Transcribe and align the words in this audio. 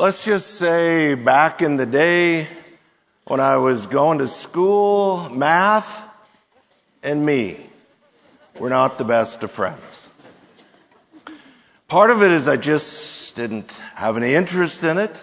Let's 0.00 0.24
just 0.24 0.54
say 0.58 1.16
back 1.16 1.60
in 1.60 1.76
the 1.76 1.84
day 1.84 2.46
when 3.24 3.40
I 3.40 3.56
was 3.56 3.88
going 3.88 4.18
to 4.18 4.28
school, 4.28 5.28
math 5.28 6.08
and 7.02 7.26
me 7.26 7.58
were 8.60 8.70
not 8.70 8.96
the 8.96 9.04
best 9.04 9.42
of 9.42 9.50
friends. 9.50 10.08
Part 11.88 12.12
of 12.12 12.22
it 12.22 12.30
is 12.30 12.46
I 12.46 12.56
just 12.56 13.34
didn't 13.34 13.72
have 13.96 14.16
any 14.16 14.34
interest 14.34 14.84
in 14.84 14.98
it, 14.98 15.20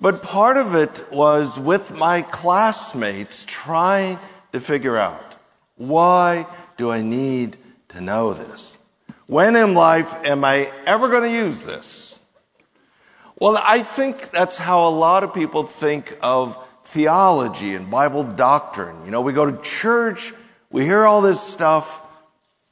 but 0.00 0.22
part 0.22 0.56
of 0.56 0.76
it 0.76 1.10
was 1.10 1.58
with 1.58 1.92
my 1.92 2.22
classmates 2.22 3.44
trying 3.44 4.20
to 4.52 4.60
figure 4.60 4.96
out 4.96 5.34
why 5.74 6.46
do 6.76 6.92
I 6.92 7.02
need 7.02 7.56
to 7.88 8.00
know 8.00 8.34
this? 8.34 8.78
When 9.26 9.56
in 9.56 9.74
life 9.74 10.14
am 10.24 10.44
I 10.44 10.70
ever 10.86 11.08
going 11.08 11.24
to 11.24 11.36
use 11.36 11.66
this? 11.66 12.05
Well, 13.38 13.60
I 13.62 13.80
think 13.82 14.30
that's 14.30 14.56
how 14.56 14.88
a 14.88 14.90
lot 14.90 15.22
of 15.22 15.34
people 15.34 15.64
think 15.64 16.16
of 16.22 16.56
theology 16.84 17.74
and 17.74 17.90
Bible 17.90 18.24
doctrine. 18.24 19.04
You 19.04 19.10
know, 19.10 19.20
we 19.20 19.34
go 19.34 19.50
to 19.50 19.60
church, 19.62 20.32
we 20.70 20.84
hear 20.84 21.04
all 21.04 21.20
this 21.20 21.40
stuff, 21.40 22.02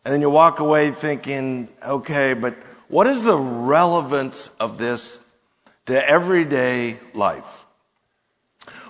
and 0.04 0.14
then 0.14 0.22
you 0.22 0.30
walk 0.30 0.60
away 0.60 0.90
thinking, 0.90 1.68
okay, 1.86 2.32
but 2.32 2.54
what 2.88 3.06
is 3.06 3.24
the 3.24 3.36
relevance 3.36 4.48
of 4.58 4.78
this 4.78 5.36
to 5.84 6.08
everyday 6.08 6.98
life? 7.12 7.66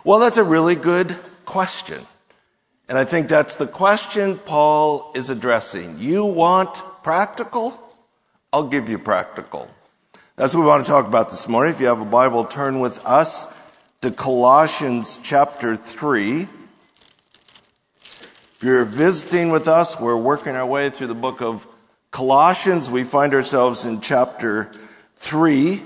Well, 0.04 0.20
that's 0.20 0.36
a 0.36 0.44
really 0.44 0.76
good 0.76 1.16
question. 1.44 2.00
And 2.88 2.96
I 2.96 3.04
think 3.04 3.28
that's 3.28 3.56
the 3.56 3.66
question 3.66 4.38
Paul 4.38 5.10
is 5.16 5.28
addressing. 5.28 5.96
You 5.98 6.24
want 6.24 6.72
practical? 7.02 7.80
I'll 8.52 8.68
give 8.68 8.88
you 8.88 8.98
practical. 8.98 9.68
That's 10.36 10.52
what 10.52 10.62
we 10.62 10.66
want 10.66 10.84
to 10.84 10.90
talk 10.90 11.06
about 11.06 11.30
this 11.30 11.46
morning. 11.46 11.72
If 11.72 11.80
you 11.80 11.86
have 11.86 12.00
a 12.00 12.04
Bible, 12.04 12.44
turn 12.44 12.80
with 12.80 13.06
us 13.06 13.70
to 14.00 14.10
Colossians 14.10 15.20
chapter 15.22 15.76
3. 15.76 16.48
If 18.00 18.58
you're 18.60 18.84
visiting 18.84 19.50
with 19.50 19.68
us, 19.68 20.00
we're 20.00 20.16
working 20.16 20.56
our 20.56 20.66
way 20.66 20.90
through 20.90 21.06
the 21.06 21.14
book 21.14 21.40
of 21.40 21.68
Colossians. 22.10 22.90
We 22.90 23.04
find 23.04 23.32
ourselves 23.32 23.84
in 23.84 24.00
chapter 24.00 24.72
3. 25.18 25.80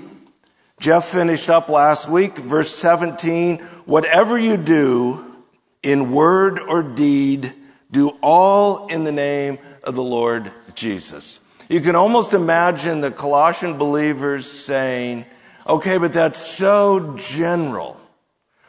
Jeff 0.79 1.05
finished 1.05 1.51
up 1.51 1.69
last 1.69 2.09
week, 2.09 2.35
verse 2.35 2.73
17. 2.73 3.59
Whatever 3.85 4.35
you 4.35 4.57
do 4.57 5.43
in 5.83 6.11
word 6.11 6.59
or 6.59 6.81
deed, 6.81 7.53
do 7.91 8.17
all 8.23 8.87
in 8.87 9.03
the 9.03 9.11
name 9.11 9.59
of 9.83 9.93
the 9.93 10.01
Lord 10.01 10.51
Jesus. 10.73 11.39
You 11.69 11.81
can 11.81 11.95
almost 11.95 12.33
imagine 12.33 12.99
the 12.99 13.11
Colossian 13.11 13.77
believers 13.77 14.49
saying, 14.51 15.25
okay, 15.67 15.99
but 15.99 16.13
that's 16.13 16.39
so 16.39 17.15
general. 17.15 17.95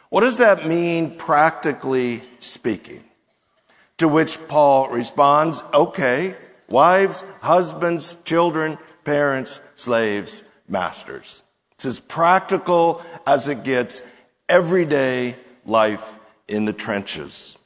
What 0.09 0.21
does 0.21 0.37
that 0.37 0.67
mean 0.67 1.17
practically 1.17 2.21
speaking? 2.39 3.03
To 3.97 4.07
which 4.07 4.37
Paul 4.47 4.89
responds, 4.89 5.63
okay, 5.73 6.35
wives, 6.69 7.25
husbands, 7.41 8.15
children, 8.23 8.77
parents, 9.03 9.61
slaves, 9.73 10.43
masters. 10.67 11.41
It's 11.73 11.85
as 11.85 11.99
practical 11.99 13.03
as 13.25 13.47
it 13.47 13.63
gets 13.63 14.03
everyday 14.47 15.35
life 15.65 16.19
in 16.47 16.65
the 16.65 16.73
trenches. 16.73 17.57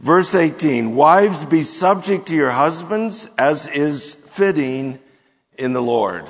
Verse 0.00 0.34
18, 0.34 0.94
wives 0.94 1.44
be 1.44 1.60
subject 1.60 2.26
to 2.28 2.34
your 2.34 2.50
husbands 2.50 3.28
as 3.38 3.68
is 3.68 4.14
fitting 4.14 4.98
in 5.58 5.74
the 5.74 5.82
Lord. 5.82 6.26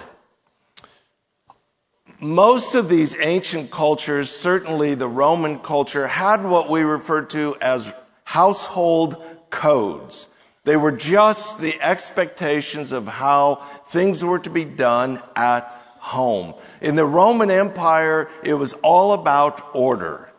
Most 2.18 2.74
of 2.74 2.88
these 2.88 3.16
ancient 3.20 3.70
cultures, 3.70 4.28
certainly 4.28 4.94
the 4.94 5.08
Roman 5.08 5.60
culture, 5.60 6.08
had 6.08 6.44
what 6.44 6.68
we 6.68 6.82
refer 6.82 7.22
to 7.26 7.56
as 7.60 7.94
household 8.24 9.22
codes. 9.50 10.26
They 10.64 10.76
were 10.76 10.92
just 10.92 11.60
the 11.60 11.80
expectations 11.80 12.90
of 12.90 13.06
how 13.06 13.56
things 13.86 14.24
were 14.24 14.40
to 14.40 14.50
be 14.50 14.64
done 14.64 15.22
at 15.36 15.62
home. 15.98 16.54
In 16.80 16.96
the 16.96 17.06
Roman 17.06 17.52
Empire, 17.52 18.28
it 18.42 18.54
was 18.54 18.72
all 18.82 19.12
about 19.12 19.76
order. 19.76 20.29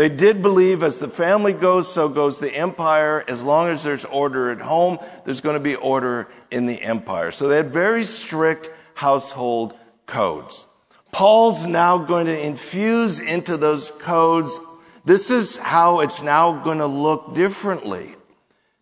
They 0.00 0.08
did 0.08 0.40
believe 0.40 0.82
as 0.82 0.98
the 0.98 1.10
family 1.10 1.52
goes, 1.52 1.92
so 1.92 2.08
goes 2.08 2.38
the 2.38 2.56
empire. 2.56 3.22
As 3.28 3.42
long 3.42 3.68
as 3.68 3.84
there's 3.84 4.06
order 4.06 4.50
at 4.50 4.62
home, 4.62 4.98
there's 5.26 5.42
going 5.42 5.58
to 5.58 5.60
be 5.60 5.74
order 5.74 6.26
in 6.50 6.64
the 6.64 6.80
empire. 6.80 7.30
So 7.30 7.48
they 7.48 7.58
had 7.58 7.70
very 7.70 8.04
strict 8.04 8.70
household 8.94 9.76
codes. 10.06 10.66
Paul's 11.12 11.66
now 11.66 11.98
going 11.98 12.28
to 12.28 12.46
infuse 12.46 13.20
into 13.20 13.58
those 13.58 13.90
codes. 13.90 14.58
This 15.04 15.30
is 15.30 15.58
how 15.58 16.00
it's 16.00 16.22
now 16.22 16.52
going 16.64 16.78
to 16.78 16.86
look 16.86 17.34
differently 17.34 18.14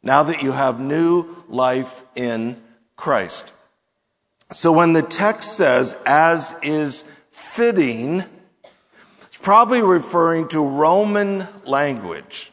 now 0.04 0.22
that 0.22 0.40
you 0.40 0.52
have 0.52 0.78
new 0.78 1.26
life 1.48 2.04
in 2.14 2.62
Christ. 2.94 3.52
So 4.52 4.70
when 4.70 4.92
the 4.92 5.02
text 5.02 5.56
says, 5.56 5.96
as 6.06 6.54
is 6.62 7.02
fitting, 7.32 8.22
probably 9.40 9.82
referring 9.82 10.48
to 10.48 10.60
Roman 10.60 11.46
language. 11.64 12.52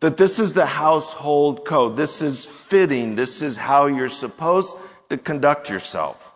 That 0.00 0.16
this 0.16 0.38
is 0.38 0.52
the 0.54 0.66
household 0.66 1.64
code. 1.64 1.96
This 1.96 2.22
is 2.22 2.44
fitting. 2.44 3.14
This 3.14 3.40
is 3.40 3.56
how 3.56 3.86
you're 3.86 4.08
supposed 4.08 4.76
to 5.10 5.16
conduct 5.16 5.70
yourself. 5.70 6.34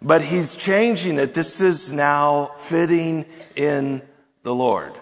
But 0.00 0.22
he's 0.22 0.54
changing 0.54 1.18
it. 1.18 1.34
This 1.34 1.60
is 1.60 1.92
now 1.92 2.52
fitting 2.56 3.26
in 3.56 4.02
the 4.42 4.54
Lord. 4.54 4.92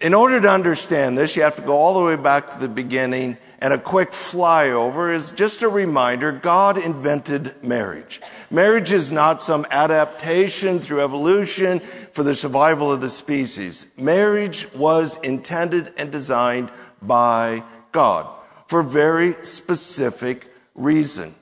In 0.00 0.14
order 0.14 0.40
to 0.40 0.48
understand 0.48 1.18
this, 1.18 1.36
you 1.36 1.42
have 1.42 1.56
to 1.56 1.62
go 1.62 1.76
all 1.76 1.92
the 1.92 2.02
way 2.02 2.16
back 2.16 2.50
to 2.52 2.58
the 2.58 2.68
beginning 2.68 3.36
and 3.58 3.74
a 3.74 3.78
quick 3.78 4.12
flyover 4.12 5.14
is 5.14 5.32
just 5.32 5.60
a 5.60 5.68
reminder 5.68 6.32
God 6.32 6.78
invented 6.78 7.62
marriage. 7.62 8.22
Marriage 8.50 8.92
is 8.92 9.12
not 9.12 9.42
some 9.42 9.66
adaptation 9.70 10.78
through 10.78 11.02
evolution 11.02 11.80
for 11.80 12.22
the 12.22 12.32
survival 12.32 12.90
of 12.90 13.02
the 13.02 13.10
species. 13.10 13.88
Marriage 13.98 14.72
was 14.72 15.20
intended 15.20 15.92
and 15.98 16.10
designed 16.10 16.70
by 17.02 17.62
God 17.92 18.26
for 18.68 18.82
very 18.82 19.34
specific 19.44 20.48
reason. 20.74 21.34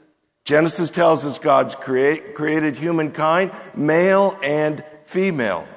Genesis 0.45 0.91
tells 0.91 1.25
us 1.25 1.39
God's 1.39 1.77
create, 1.77 2.35
created 2.35 2.75
humankind, 2.75 3.53
male 3.77 4.37
and 4.43 4.83
female. 5.05 5.69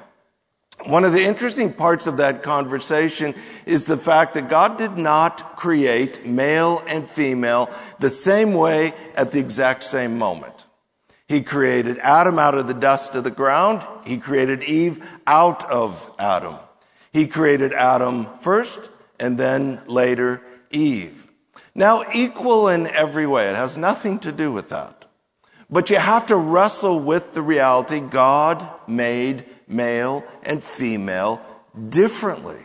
One 0.86 1.04
of 1.04 1.12
the 1.12 1.22
interesting 1.22 1.72
parts 1.72 2.08
of 2.08 2.16
that 2.16 2.42
conversation 2.42 3.34
is 3.66 3.86
the 3.86 3.96
fact 3.96 4.34
that 4.34 4.48
God 4.48 4.78
did 4.78 4.98
not 4.98 5.56
create 5.56 6.26
male 6.26 6.82
and 6.88 7.06
female 7.06 7.70
the 8.00 8.10
same 8.10 8.52
way 8.52 8.92
at 9.14 9.30
the 9.30 9.38
exact 9.38 9.84
same 9.84 10.18
moment. 10.18 10.66
He 11.28 11.42
created 11.42 11.98
Adam 11.98 12.38
out 12.38 12.56
of 12.56 12.66
the 12.66 12.74
dust 12.74 13.14
of 13.14 13.22
the 13.24 13.30
ground. 13.30 13.86
He 14.04 14.18
created 14.18 14.64
Eve 14.64 15.08
out 15.26 15.64
of 15.70 16.10
Adam. 16.18 16.56
He 17.12 17.26
created 17.26 17.72
Adam 17.72 18.26
first 18.40 18.90
and 19.20 19.38
then 19.38 19.82
later 19.86 20.42
Eve. 20.72 21.30
Now 21.74 22.04
equal 22.12 22.68
in 22.68 22.86
every 22.88 23.26
way. 23.26 23.48
It 23.48 23.56
has 23.56 23.78
nothing 23.78 24.18
to 24.20 24.32
do 24.32 24.52
with 24.52 24.68
that. 24.70 25.01
But 25.72 25.88
you 25.88 25.96
have 25.96 26.26
to 26.26 26.36
wrestle 26.36 27.00
with 27.00 27.32
the 27.32 27.40
reality 27.40 27.98
God 27.98 28.68
made 28.86 29.46
male 29.66 30.22
and 30.42 30.62
female 30.62 31.40
differently 31.88 32.58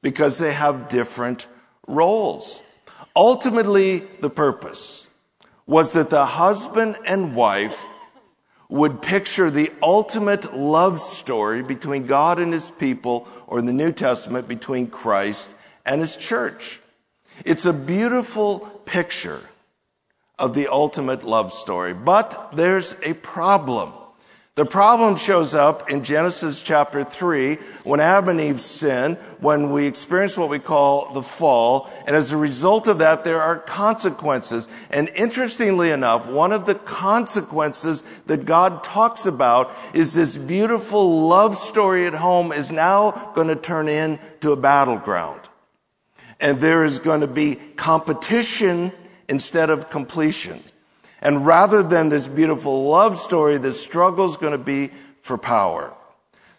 because 0.00 0.38
they 0.38 0.52
have 0.52 0.88
different 0.88 1.48
roles. 1.88 2.62
Ultimately, 3.16 3.98
the 3.98 4.30
purpose 4.30 5.08
was 5.66 5.94
that 5.94 6.10
the 6.10 6.24
husband 6.24 6.96
and 7.04 7.34
wife 7.34 7.84
would 8.68 9.02
picture 9.02 9.50
the 9.50 9.72
ultimate 9.82 10.54
love 10.54 11.00
story 11.00 11.64
between 11.64 12.06
God 12.06 12.38
and 12.38 12.52
his 12.52 12.70
people, 12.70 13.26
or 13.48 13.58
in 13.58 13.66
the 13.66 13.72
New 13.72 13.90
Testament, 13.90 14.46
between 14.46 14.86
Christ 14.86 15.50
and 15.84 16.00
his 16.00 16.16
church. 16.16 16.80
It's 17.44 17.66
a 17.66 17.72
beautiful 17.72 18.60
picture 18.84 19.40
of 20.40 20.54
the 20.54 20.68
ultimate 20.68 21.22
love 21.22 21.52
story, 21.52 21.94
but 21.94 22.50
there's 22.54 22.98
a 23.04 23.14
problem. 23.14 23.92
The 24.56 24.66
problem 24.66 25.16
shows 25.16 25.54
up 25.54 25.88
in 25.88 26.02
Genesis 26.02 26.60
chapter 26.60 27.04
3 27.04 27.54
when 27.84 28.00
Adam 28.00 28.30
and 28.30 28.40
Eve 28.40 28.60
sin, 28.60 29.14
when 29.38 29.70
we 29.70 29.86
experience 29.86 30.36
what 30.36 30.50
we 30.50 30.58
call 30.58 31.14
the 31.14 31.22
fall, 31.22 31.88
and 32.04 32.16
as 32.16 32.32
a 32.32 32.36
result 32.36 32.88
of 32.88 32.98
that, 32.98 33.22
there 33.22 33.40
are 33.40 33.58
consequences. 33.58 34.68
And 34.90 35.08
interestingly 35.10 35.92
enough, 35.92 36.26
one 36.28 36.52
of 36.52 36.66
the 36.66 36.74
consequences 36.74 38.02
that 38.26 38.44
God 38.44 38.82
talks 38.82 39.24
about 39.24 39.70
is 39.94 40.12
this 40.12 40.36
beautiful 40.36 41.28
love 41.28 41.56
story 41.56 42.06
at 42.06 42.14
home 42.14 42.52
is 42.52 42.72
now 42.72 43.32
going 43.34 43.48
to 43.48 43.56
turn 43.56 43.88
into 43.88 44.50
a 44.50 44.56
battleground. 44.56 45.40
And 46.40 46.60
there 46.60 46.84
is 46.84 46.98
going 46.98 47.20
to 47.20 47.28
be 47.28 47.54
competition 47.76 48.92
instead 49.30 49.70
of 49.70 49.88
completion. 49.88 50.60
And 51.22 51.46
rather 51.46 51.82
than 51.82 52.08
this 52.10 52.28
beautiful 52.28 52.84
love 52.88 53.16
story, 53.16 53.56
the 53.56 53.72
struggle 53.72 54.26
is 54.26 54.36
going 54.36 54.52
to 54.52 54.58
be 54.58 54.90
for 55.22 55.38
power. 55.38 55.94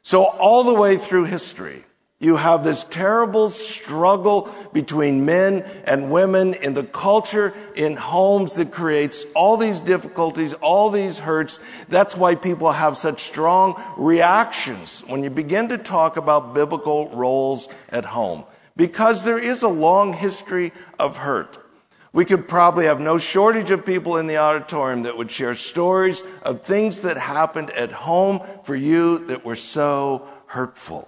So 0.02 0.24
all 0.24 0.64
the 0.64 0.74
way 0.74 0.98
through 0.98 1.26
history, 1.26 1.84
you 2.20 2.36
have 2.36 2.64
this 2.64 2.84
terrible 2.84 3.50
struggle 3.50 4.48
between 4.74 5.26
men 5.26 5.64
and 5.86 6.12
women 6.12 6.54
in 6.54 6.76
the 6.76 6.84
culture, 6.84 7.52
in 7.76 7.96
homes 7.96 8.56
that 8.56 8.72
creates 8.72 9.26
all 9.36 9.58
these 9.58 9.80
difficulties, 9.80 10.54
all 10.54 10.92
these 10.92 11.18
hurts. 11.18 11.60
That's 11.90 12.16
why 12.16 12.36
people 12.36 12.72
have 12.72 12.96
such 12.96 13.24
strong 13.24 13.82
reactions 13.98 15.04
when 15.08 15.24
you 15.24 15.32
begin 15.32 15.70
to 15.70 15.80
talk 15.80 16.16
about 16.16 16.54
biblical 16.54 17.10
roles 17.10 17.68
at 17.90 18.06
home. 18.06 18.46
Because 18.78 19.26
there 19.26 19.40
is 19.40 19.64
a 19.64 19.68
long 19.68 20.14
history 20.14 20.72
of 21.00 21.18
hurt. 21.18 21.58
We 22.14 22.26
could 22.26 22.48
probably 22.48 22.86
have 22.86 23.00
no 23.00 23.18
shortage 23.18 23.72
of 23.72 23.86
people 23.86 24.18
in 24.18 24.28
the 24.28 24.38
auditorium 24.38 25.04
that 25.04 25.18
would 25.18 25.32
share 25.32 25.56
stories 25.56 26.24
of 26.44 26.62
things 26.62 27.02
that 27.02 27.18
happened 27.18 27.72
at 27.72 27.92
home 27.92 28.42
for 28.64 28.76
you 28.76 29.20
that 29.28 29.46
were 29.46 29.56
so 29.56 30.28
hurtful. 30.48 31.08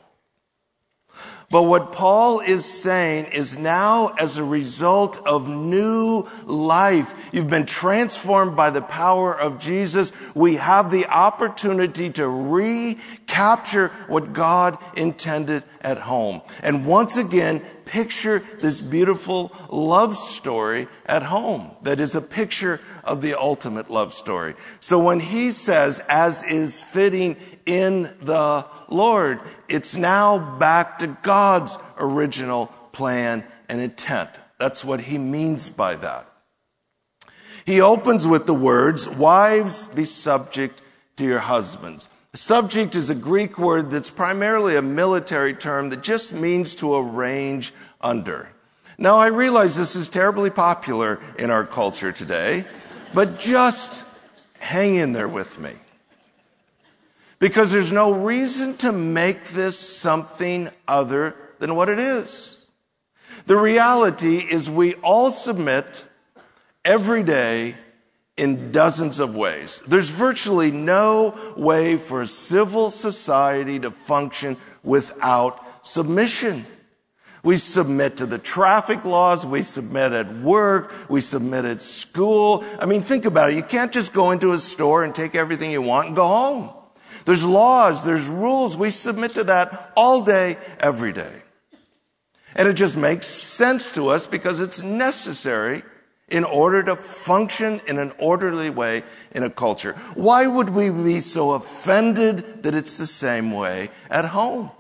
But 1.54 1.64
what 1.64 1.92
Paul 1.92 2.40
is 2.40 2.66
saying 2.66 3.26
is 3.26 3.60
now 3.60 4.16
as 4.20 4.38
a 4.38 4.44
result 4.44 5.20
of 5.28 5.48
new 5.48 6.28
life, 6.46 7.30
you've 7.32 7.48
been 7.48 7.68
transformed 7.68 8.56
by 8.56 8.72
the 8.72 8.82
power 8.82 9.40
of 9.40 9.60
Jesus. 9.60 10.14
We 10.34 10.56
have 10.56 10.90
the 10.90 11.06
opportunity 11.06 12.10
to 12.14 12.28
recapture 12.28 13.90
what 14.08 14.34
God 14.34 14.80
intended 14.98 15.64
at 15.82 16.00
home. 16.00 16.42
And 16.64 16.88
once 16.88 17.18
again, 17.18 17.62
picture 17.86 18.40
this 18.62 18.82
beautiful 18.82 19.52
love 19.70 20.16
story 20.16 20.88
at 21.06 21.24
home 21.24 21.72
that 21.82 22.00
is 22.00 22.16
a 22.16 22.22
picture 22.22 22.80
of 23.04 23.22
the 23.22 23.40
ultimate 23.40 23.90
love 23.90 24.14
story. 24.14 24.56
So 24.80 25.00
when 25.00 25.20
he 25.20 25.52
says, 25.52 26.02
as 26.08 26.44
is 26.44 26.82
fitting 26.82 27.38
in 27.66 28.04
the 28.22 28.66
Lord. 28.90 29.40
It's 29.68 29.96
now 29.96 30.58
back 30.58 31.00
to 31.00 31.08
God's 31.22 31.78
original 31.98 32.68
plan 32.92 33.44
and 33.68 33.82
intent. 33.82 34.30
That's 34.60 34.86
what 34.86 35.02
he 35.02 35.18
means 35.18 35.70
by 35.70 35.96
that. 35.96 36.30
He 37.66 37.82
opens 37.82 38.28
with 38.28 38.46
the 38.46 38.54
words, 38.54 39.08
Wives, 39.08 39.88
be 39.88 40.04
subject 40.04 40.82
to 41.18 41.24
your 41.24 41.40
husbands. 41.40 42.10
Subject 42.36 42.96
is 42.96 43.12
a 43.12 43.16
Greek 43.16 43.60
word 43.60 43.92
that's 43.92 44.10
primarily 44.10 44.76
a 44.76 44.82
military 44.82 45.54
term 45.54 45.92
that 45.92 46.02
just 46.02 46.34
means 46.34 46.74
to 46.76 46.96
arrange 46.96 47.72
under. 48.02 48.50
Now, 48.98 49.18
I 49.18 49.28
realize 49.28 49.76
this 49.76 49.96
is 49.96 50.10
terribly 50.10 50.50
popular 50.50 51.20
in 51.38 51.52
our 51.52 51.64
culture 51.64 52.12
today, 52.12 52.66
but 53.14 53.40
just 53.40 54.06
hang 54.58 54.96
in 54.96 55.14
there 55.14 55.28
with 55.28 55.60
me 55.60 55.74
because 57.38 57.72
there's 57.72 57.92
no 57.92 58.12
reason 58.14 58.78
to 58.78 58.92
make 58.92 59.44
this 59.50 59.78
something 59.78 60.70
other 60.88 61.36
than 61.60 61.76
what 61.76 61.88
it 61.88 62.00
is. 62.00 62.68
The 63.46 63.58
reality 63.58 64.38
is 64.38 64.72
we 64.72 64.96
all 64.96 65.30
submit 65.30 66.06
every 66.84 67.22
day 67.22 67.76
in 68.38 68.72
dozens 68.72 69.20
of 69.20 69.36
ways. 69.36 69.82
There's 69.88 70.10
virtually 70.10 70.72
no 70.72 71.38
way 71.56 71.98
for 71.98 72.22
a 72.22 72.28
civil 72.28 72.90
society 72.90 73.80
to 73.80 73.92
function 73.92 74.58
without 74.84 75.86
submission. 75.86 76.66
We 77.44 77.58
submit 77.58 78.18
to 78.18 78.26
the 78.26 78.40
traffic 78.40 79.04
laws. 79.04 79.46
We 79.46 79.64
submit 79.64 80.14
at 80.14 80.34
work. 80.38 80.94
We 81.10 81.20
submit 81.20 81.66
at 81.66 81.82
school. 81.82 82.64
I 82.80 82.86
mean, 82.86 83.02
think 83.02 83.26
about 83.26 83.52
it. 83.52 83.56
You 83.56 83.64
can't 83.64 83.92
just 83.92 84.14
go 84.14 84.32
into 84.32 84.54
a 84.54 84.58
store 84.58 85.04
and 85.04 85.14
take 85.14 85.36
everything 85.36 85.70
you 85.70 85.82
want 85.82 86.08
and 86.08 86.16
go 86.16 86.28
home. 86.28 86.70
There's 87.26 87.46
laws, 87.46 88.04
there's 88.04 88.28
rules. 88.28 88.76
We 88.76 88.90
submit 88.90 89.36
to 89.36 89.44
that 89.46 89.94
all 89.96 90.24
day, 90.24 90.58
every 90.80 91.14
day. 91.14 91.42
And 92.56 92.68
it 92.68 92.74
just 92.74 92.98
makes 92.98 93.28
sense 93.28 93.92
to 93.94 94.10
us 94.10 94.28
because 94.28 94.60
it's 94.60 94.84
necessary 94.84 95.84
in 96.30 96.44
order 96.44 96.82
to 96.84 96.96
function 96.96 97.82
in 97.88 98.00
an 98.00 98.12
orderly 98.18 98.70
way 98.70 99.04
in 99.34 99.44
a 99.44 99.50
culture. 99.50 99.94
Why 100.16 100.48
would 100.48 100.70
we 100.70 100.90
be 100.90 101.20
so 101.20 101.52
offended 101.52 102.64
that 102.64 102.74
it's 102.74 102.98
the 102.98 103.06
same 103.06 103.52
way 103.52 103.90
at 104.10 104.26
home? 104.26 104.72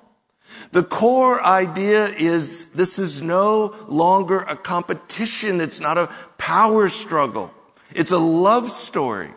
The 0.71 0.83
core 0.83 1.43
idea 1.43 2.07
is 2.07 2.71
this 2.73 2.97
is 2.97 3.21
no 3.21 3.75
longer 3.87 4.39
a 4.39 4.55
competition. 4.55 5.61
It's 5.61 5.79
not 5.79 5.97
a 5.97 6.07
power 6.37 6.89
struggle. 6.89 7.53
It's 7.93 8.11
a 8.11 8.17
love 8.17 8.69
story. 8.69 9.29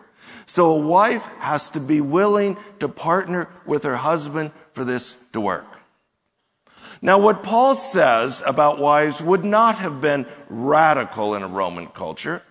So 0.46 0.76
a 0.76 0.86
wife 0.86 1.26
has 1.40 1.70
to 1.70 1.80
be 1.80 2.00
willing 2.00 2.56
to 2.78 2.88
partner 2.88 3.48
with 3.66 3.82
her 3.82 3.96
husband 3.96 4.52
for 4.72 4.84
this 4.84 5.16
to 5.32 5.40
work. 5.40 5.66
Now, 7.02 7.18
what 7.18 7.42
Paul 7.42 7.74
says 7.74 8.42
about 8.46 8.78
wives 8.78 9.22
would 9.22 9.44
not 9.44 9.76
have 9.78 10.00
been 10.00 10.26
radical 10.48 11.34
in 11.34 11.42
a 11.42 11.48
Roman 11.48 11.86
culture. 11.86 12.42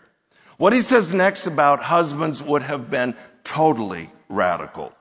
What 0.57 0.73
he 0.73 0.81
says 0.81 1.13
next 1.13 1.47
about 1.47 1.81
husbands 1.81 2.41
would 2.43 2.61
have 2.61 2.89
been 2.89 3.15
totally 3.43 4.09
radical. 4.29 4.93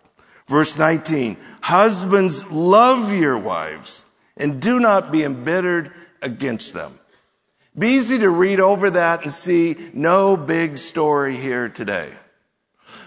Verse 0.47 0.79
19, 0.79 1.37
husbands 1.61 2.51
love 2.51 3.13
your 3.13 3.39
wives 3.39 4.07
and 4.37 4.61
do 4.61 4.81
not 4.81 5.13
be 5.13 5.25
embittered 5.25 5.93
against 6.21 6.75
them. 6.75 6.99
Be 7.77 7.89
easy 7.89 8.19
to 8.19 8.31
read 8.31 8.61
over 8.61 8.91
that 8.91 9.23
and 9.23 9.33
see 9.33 9.77
no 9.93 10.37
big 10.37 10.79
story 10.79 11.35
here 11.35 11.69
today. 11.69 12.11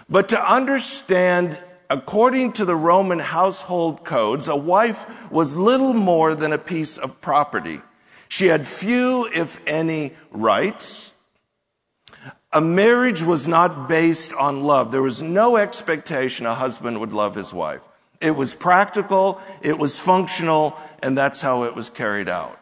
But 0.08 0.30
to 0.30 0.52
understand, 0.52 1.58
according 1.90 2.52
to 2.52 2.64
the 2.64 2.76
Roman 2.76 3.18
household 3.18 4.04
codes, 4.04 4.48
a 4.48 4.56
wife 4.56 5.30
was 5.30 5.56
little 5.56 5.94
more 5.94 6.34
than 6.34 6.52
a 6.52 6.58
piece 6.58 6.98
of 6.98 7.20
property. 7.20 7.80
She 8.28 8.46
had 8.46 8.66
few, 8.66 9.28
if 9.34 9.66
any, 9.66 10.12
rights. 10.30 11.14
A 12.52 12.60
marriage 12.60 13.22
was 13.22 13.48
not 13.48 13.88
based 13.88 14.32
on 14.34 14.64
love. 14.64 14.92
There 14.92 15.02
was 15.02 15.22
no 15.22 15.56
expectation 15.56 16.46
a 16.46 16.54
husband 16.54 17.00
would 17.00 17.12
love 17.12 17.34
his 17.34 17.52
wife. 17.52 17.82
It 18.20 18.32
was 18.32 18.54
practical, 18.54 19.40
it 19.62 19.78
was 19.78 20.00
functional, 20.00 20.76
and 21.02 21.16
that's 21.16 21.40
how 21.40 21.64
it 21.64 21.74
was 21.74 21.88
carried 21.88 22.28
out. 22.28 22.58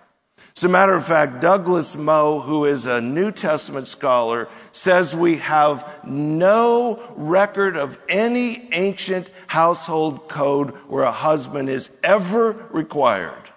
As 0.57 0.65
a 0.65 0.69
matter 0.69 0.95
of 0.95 1.07
fact, 1.07 1.41
Douglas 1.41 1.97
Moo, 1.97 2.41
who 2.41 2.65
is 2.65 2.87
a 2.87 3.01
New 3.01 3.31
Testament 3.31 3.87
scholar, 3.87 4.49
says 4.77 5.17
we 5.17 5.37
have 5.37 6.01
no 6.05 7.03
record 7.17 7.77
of 7.77 7.99
any 8.09 8.69
ancient 8.73 9.31
household 9.47 10.29
code 10.29 10.71
where 10.89 11.05
a 11.05 11.13
husband 11.13 11.69
is 11.69 11.91
ever 12.05 12.53
required 12.71 13.51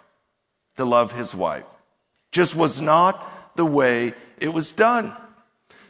to 0.78 0.86
love 0.86 1.12
his 1.12 1.36
wife. 1.36 1.66
Just 2.32 2.56
was 2.56 2.82
not 2.82 3.56
the 3.58 3.66
way 3.66 4.14
it 4.40 4.54
was 4.54 4.72
done. 4.72 5.14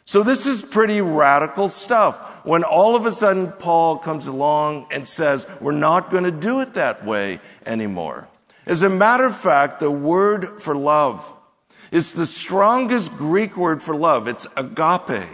So 0.05 0.23
this 0.23 0.47
is 0.47 0.63
pretty 0.63 1.01
radical 1.01 1.69
stuff. 1.69 2.43
When 2.43 2.63
all 2.63 2.95
of 2.95 3.05
a 3.05 3.11
sudden 3.11 3.51
Paul 3.59 3.99
comes 3.99 4.25
along 4.25 4.87
and 4.89 5.07
says, 5.07 5.45
we're 5.61 5.71
not 5.71 6.09
going 6.09 6.23
to 6.23 6.31
do 6.31 6.61
it 6.61 6.73
that 6.73 7.05
way 7.05 7.39
anymore. 7.65 8.27
As 8.65 8.81
a 8.81 8.89
matter 8.89 9.25
of 9.25 9.37
fact, 9.37 9.79
the 9.79 9.91
word 9.91 10.63
for 10.63 10.75
love 10.75 11.35
is 11.91 12.13
the 12.13 12.25
strongest 12.25 13.15
Greek 13.17 13.57
word 13.57 13.81
for 13.81 13.95
love. 13.95 14.27
It's 14.27 14.47
agape. 14.55 15.27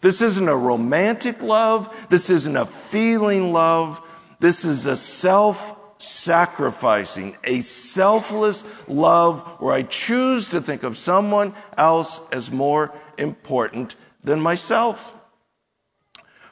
This 0.00 0.20
isn't 0.20 0.48
a 0.48 0.56
romantic 0.56 1.42
love. 1.42 2.08
This 2.10 2.30
isn't 2.30 2.56
a 2.56 2.66
feeling 2.66 3.52
love. 3.52 4.00
This 4.40 4.64
is 4.64 4.86
a 4.86 4.96
self 4.96 5.82
sacrificing, 5.98 7.36
a 7.44 7.60
selfless 7.60 8.64
love 8.88 9.42
where 9.60 9.74
I 9.74 9.82
choose 9.82 10.50
to 10.50 10.60
think 10.60 10.82
of 10.82 10.96
someone 10.96 11.54
else 11.78 12.20
as 12.30 12.50
more 12.50 12.92
important 13.16 13.96
than 14.22 14.40
myself. 14.40 15.14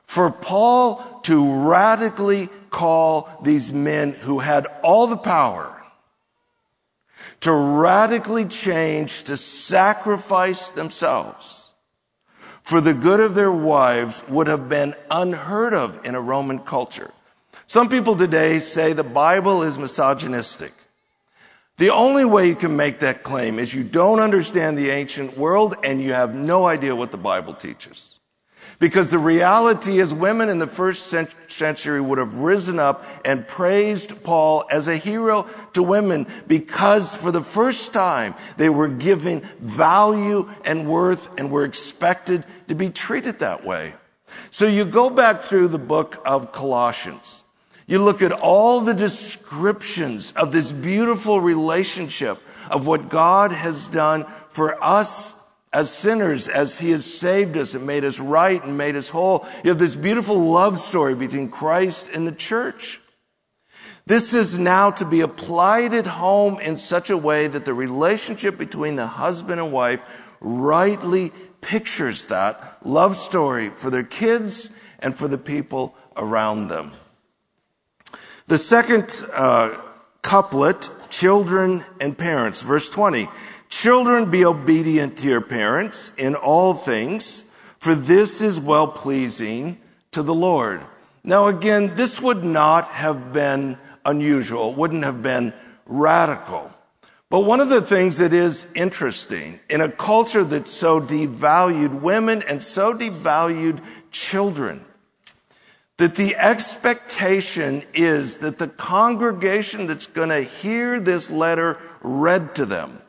For 0.06 0.30
Paul 0.30 1.20
to 1.24 1.68
radically 1.68 2.48
call 2.70 3.28
these 3.42 3.72
men 3.72 4.12
who 4.12 4.38
had 4.38 4.66
all 4.82 5.06
the 5.06 5.16
power 5.16 5.83
to 7.44 7.52
radically 7.52 8.44
change, 8.46 9.24
to 9.24 9.36
sacrifice 9.36 10.70
themselves 10.70 11.64
for 12.64 12.80
the 12.80 12.94
good 12.94 13.20
of 13.20 13.34
their 13.34 13.52
wives 13.52 14.24
would 14.30 14.46
have 14.46 14.70
been 14.70 14.94
unheard 15.10 15.74
of 15.74 16.00
in 16.06 16.14
a 16.14 16.20
Roman 16.20 16.58
culture. 16.58 17.10
Some 17.66 17.90
people 17.90 18.16
today 18.16 18.58
say 18.58 18.94
the 18.94 19.04
Bible 19.04 19.62
is 19.62 19.78
misogynistic. 19.78 20.72
The 21.76 21.90
only 21.90 22.24
way 22.24 22.48
you 22.48 22.54
can 22.54 22.74
make 22.74 23.00
that 23.00 23.22
claim 23.22 23.58
is 23.58 23.74
you 23.74 23.84
don't 23.84 24.20
understand 24.20 24.78
the 24.78 24.88
ancient 24.88 25.36
world 25.36 25.74
and 25.84 26.00
you 26.00 26.14
have 26.14 26.34
no 26.34 26.64
idea 26.64 26.96
what 26.96 27.10
the 27.10 27.18
Bible 27.18 27.52
teaches. 27.52 28.18
Because 28.78 29.10
the 29.10 29.18
reality 29.18 29.98
is 29.98 30.12
women 30.12 30.48
in 30.48 30.58
the 30.58 30.66
first 30.66 31.06
century 31.48 32.00
would 32.00 32.18
have 32.18 32.38
risen 32.38 32.78
up 32.78 33.04
and 33.24 33.46
praised 33.46 34.24
Paul 34.24 34.64
as 34.70 34.88
a 34.88 34.96
hero 34.96 35.46
to 35.74 35.82
women 35.82 36.26
because 36.46 37.16
for 37.16 37.30
the 37.30 37.40
first 37.40 37.92
time 37.92 38.34
they 38.56 38.68
were 38.68 38.88
given 38.88 39.40
value 39.60 40.50
and 40.64 40.88
worth 40.88 41.38
and 41.38 41.50
were 41.50 41.64
expected 41.64 42.44
to 42.68 42.74
be 42.74 42.90
treated 42.90 43.38
that 43.38 43.64
way. 43.64 43.94
So 44.50 44.66
you 44.66 44.84
go 44.84 45.10
back 45.10 45.40
through 45.40 45.68
the 45.68 45.78
book 45.78 46.20
of 46.24 46.52
Colossians. 46.52 47.44
You 47.86 48.02
look 48.02 48.22
at 48.22 48.32
all 48.32 48.80
the 48.80 48.94
descriptions 48.94 50.32
of 50.32 50.52
this 50.52 50.72
beautiful 50.72 51.40
relationship 51.40 52.38
of 52.70 52.86
what 52.86 53.08
God 53.08 53.52
has 53.52 53.88
done 53.88 54.24
for 54.48 54.82
us 54.82 55.43
as 55.74 55.90
sinners, 55.90 56.48
as 56.48 56.78
He 56.78 56.92
has 56.92 57.04
saved 57.04 57.56
us 57.56 57.74
and 57.74 57.84
made 57.84 58.04
us 58.04 58.20
right 58.20 58.62
and 58.62 58.78
made 58.78 58.94
us 58.94 59.10
whole. 59.10 59.44
You 59.64 59.70
have 59.70 59.78
this 59.78 59.96
beautiful 59.96 60.38
love 60.38 60.78
story 60.78 61.16
between 61.16 61.50
Christ 61.50 62.14
and 62.14 62.26
the 62.26 62.32
church. 62.32 63.00
This 64.06 64.34
is 64.34 64.58
now 64.58 64.92
to 64.92 65.04
be 65.04 65.22
applied 65.22 65.92
at 65.92 66.06
home 66.06 66.60
in 66.60 66.76
such 66.76 67.10
a 67.10 67.16
way 67.16 67.48
that 67.48 67.64
the 67.64 67.74
relationship 67.74 68.56
between 68.56 68.94
the 68.94 69.06
husband 69.06 69.60
and 69.60 69.72
wife 69.72 70.00
rightly 70.40 71.32
pictures 71.60 72.26
that 72.26 72.78
love 72.84 73.16
story 73.16 73.70
for 73.70 73.90
their 73.90 74.04
kids 74.04 74.70
and 75.00 75.14
for 75.14 75.26
the 75.26 75.38
people 75.38 75.96
around 76.16 76.68
them. 76.68 76.92
The 78.46 78.58
second 78.58 79.24
uh, 79.32 79.74
couplet, 80.22 80.90
children 81.08 81.82
and 82.00 82.16
parents, 82.16 82.62
verse 82.62 82.88
20. 82.90 83.26
Children, 83.76 84.30
be 84.30 84.44
obedient 84.44 85.18
to 85.18 85.26
your 85.26 85.40
parents 85.40 86.14
in 86.16 86.36
all 86.36 86.74
things, 86.74 87.52
for 87.80 87.96
this 87.96 88.40
is 88.40 88.60
well 88.60 88.86
pleasing 88.86 89.78
to 90.12 90.22
the 90.22 90.32
Lord. 90.32 90.80
Now 91.24 91.48
again, 91.48 91.96
this 91.96 92.22
would 92.22 92.44
not 92.44 92.86
have 92.86 93.32
been 93.32 93.76
unusual, 94.06 94.72
wouldn't 94.74 95.02
have 95.02 95.24
been 95.24 95.52
radical. 95.86 96.70
But 97.28 97.40
one 97.40 97.58
of 97.58 97.68
the 97.68 97.82
things 97.82 98.18
that 98.18 98.32
is 98.32 98.72
interesting 98.76 99.58
in 99.68 99.80
a 99.80 99.90
culture 99.90 100.44
that 100.44 100.68
so 100.68 101.00
devalued 101.00 102.00
women 102.00 102.44
and 102.48 102.62
so 102.62 102.96
devalued 102.96 103.80
children, 104.12 104.84
that 105.96 106.14
the 106.14 106.36
expectation 106.36 107.82
is 107.92 108.38
that 108.38 108.58
the 108.58 108.68
congregation 108.68 109.88
that's 109.88 110.06
going 110.06 110.30
to 110.30 110.42
hear 110.42 111.00
this 111.00 111.28
letter 111.28 111.78
read 112.02 112.54
to 112.54 112.64
them. 112.64 113.00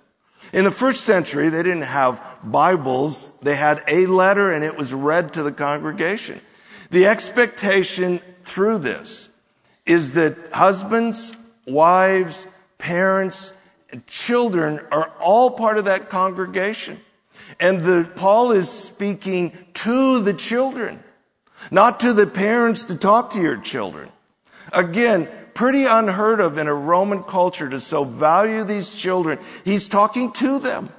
In 0.55 0.63
the 0.63 0.71
first 0.71 1.01
century, 1.01 1.49
they 1.49 1.63
didn't 1.63 1.81
have 1.81 2.39
Bibles. 2.41 3.37
They 3.41 3.57
had 3.57 3.83
a 3.89 4.05
letter 4.05 4.53
and 4.53 4.63
it 4.63 4.77
was 4.77 4.93
read 4.93 5.33
to 5.33 5.43
the 5.43 5.51
congregation. 5.51 6.39
The 6.91 7.07
expectation 7.07 8.19
through 8.43 8.77
this 8.77 9.31
is 9.85 10.13
that 10.13 10.37
husbands, 10.53 11.35
wives, 11.67 12.47
parents, 12.77 13.51
and 13.89 14.07
children 14.07 14.79
are 14.93 15.11
all 15.19 15.51
part 15.51 15.77
of 15.77 15.85
that 15.85 16.09
congregation. 16.09 17.01
And 17.59 17.81
the, 17.81 18.09
Paul 18.15 18.53
is 18.53 18.69
speaking 18.69 19.51
to 19.73 20.21
the 20.21 20.33
children, 20.33 21.03
not 21.69 21.99
to 21.99 22.13
the 22.13 22.27
parents 22.27 22.85
to 22.85 22.97
talk 22.97 23.31
to 23.31 23.41
your 23.41 23.57
children. 23.57 24.09
Again, 24.71 25.27
pretty 25.55 25.85
unheard 25.85 26.39
of 26.39 26.59
in 26.59 26.67
a 26.67 26.73
Roman 26.73 27.23
culture 27.23 27.67
to 27.69 27.79
so 27.79 28.03
value 28.03 28.63
these 28.63 28.93
children. 28.93 29.39
He's 29.63 29.89
talking 29.89 30.31
to 30.33 30.59
them. 30.59 30.89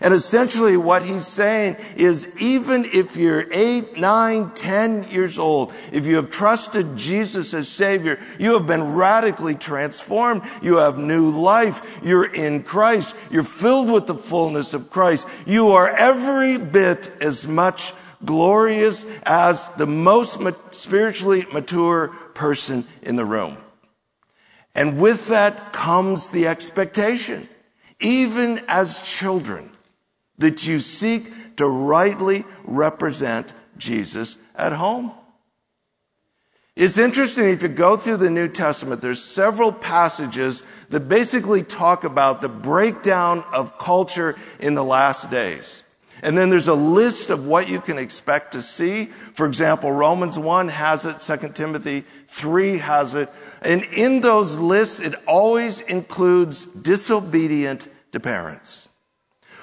And 0.00 0.14
essentially 0.14 0.76
what 0.76 1.02
he's 1.02 1.26
saying 1.26 1.76
is 1.96 2.40
even 2.40 2.86
if 2.86 3.16
you're 3.16 3.46
eight, 3.52 3.98
nine, 3.98 4.50
ten 4.54 5.04
years 5.10 5.38
old, 5.38 5.72
if 5.92 6.06
you 6.06 6.16
have 6.16 6.30
trusted 6.30 6.96
Jesus 6.96 7.52
as 7.52 7.68
Savior, 7.68 8.18
you 8.38 8.54
have 8.54 8.66
been 8.66 8.94
radically 8.94 9.54
transformed. 9.54 10.42
You 10.62 10.76
have 10.76 10.98
new 10.98 11.30
life. 11.30 12.00
You're 12.02 12.32
in 12.32 12.62
Christ. 12.62 13.14
You're 13.30 13.42
filled 13.42 13.90
with 13.90 14.06
the 14.06 14.14
fullness 14.14 14.72
of 14.72 14.90
Christ. 14.90 15.28
You 15.46 15.68
are 15.72 15.88
every 15.88 16.58
bit 16.58 17.12
as 17.20 17.46
much 17.46 17.92
glorious 18.24 19.04
as 19.24 19.68
the 19.70 19.86
most 19.86 20.40
spiritually 20.70 21.44
mature 21.52 22.08
person 22.34 22.84
in 23.02 23.16
the 23.16 23.24
room. 23.24 23.61
And 24.74 25.00
with 25.00 25.28
that 25.28 25.72
comes 25.72 26.30
the 26.30 26.46
expectation, 26.46 27.48
even 28.00 28.60
as 28.68 29.02
children, 29.02 29.70
that 30.38 30.66
you 30.66 30.78
seek 30.78 31.56
to 31.56 31.66
rightly 31.66 32.44
represent 32.64 33.52
Jesus 33.76 34.38
at 34.56 34.72
home. 34.72 35.12
It's 36.74 36.96
interesting 36.96 37.50
if 37.50 37.62
you 37.62 37.68
go 37.68 37.98
through 37.98 38.16
the 38.16 38.30
New 38.30 38.48
Testament, 38.48 39.02
there's 39.02 39.22
several 39.22 39.72
passages 39.72 40.62
that 40.88 41.00
basically 41.00 41.62
talk 41.62 42.04
about 42.04 42.40
the 42.40 42.48
breakdown 42.48 43.44
of 43.52 43.76
culture 43.76 44.36
in 44.58 44.72
the 44.72 44.82
last 44.82 45.30
days. 45.30 45.84
And 46.22 46.38
then 46.38 46.48
there's 46.48 46.68
a 46.68 46.74
list 46.74 47.30
of 47.30 47.46
what 47.46 47.68
you 47.68 47.80
can 47.80 47.98
expect 47.98 48.52
to 48.52 48.62
see. 48.62 49.06
For 49.06 49.44
example, 49.44 49.92
Romans 49.92 50.38
1 50.38 50.68
has 50.68 51.04
it, 51.04 51.20
2 51.20 51.48
Timothy 51.48 52.04
3 52.28 52.78
has 52.78 53.14
it. 53.16 53.28
And 53.64 53.84
in 53.84 54.20
those 54.20 54.58
lists, 54.58 55.00
it 55.00 55.14
always 55.26 55.80
includes 55.80 56.66
disobedient 56.66 57.88
to 58.12 58.20
parents. 58.20 58.88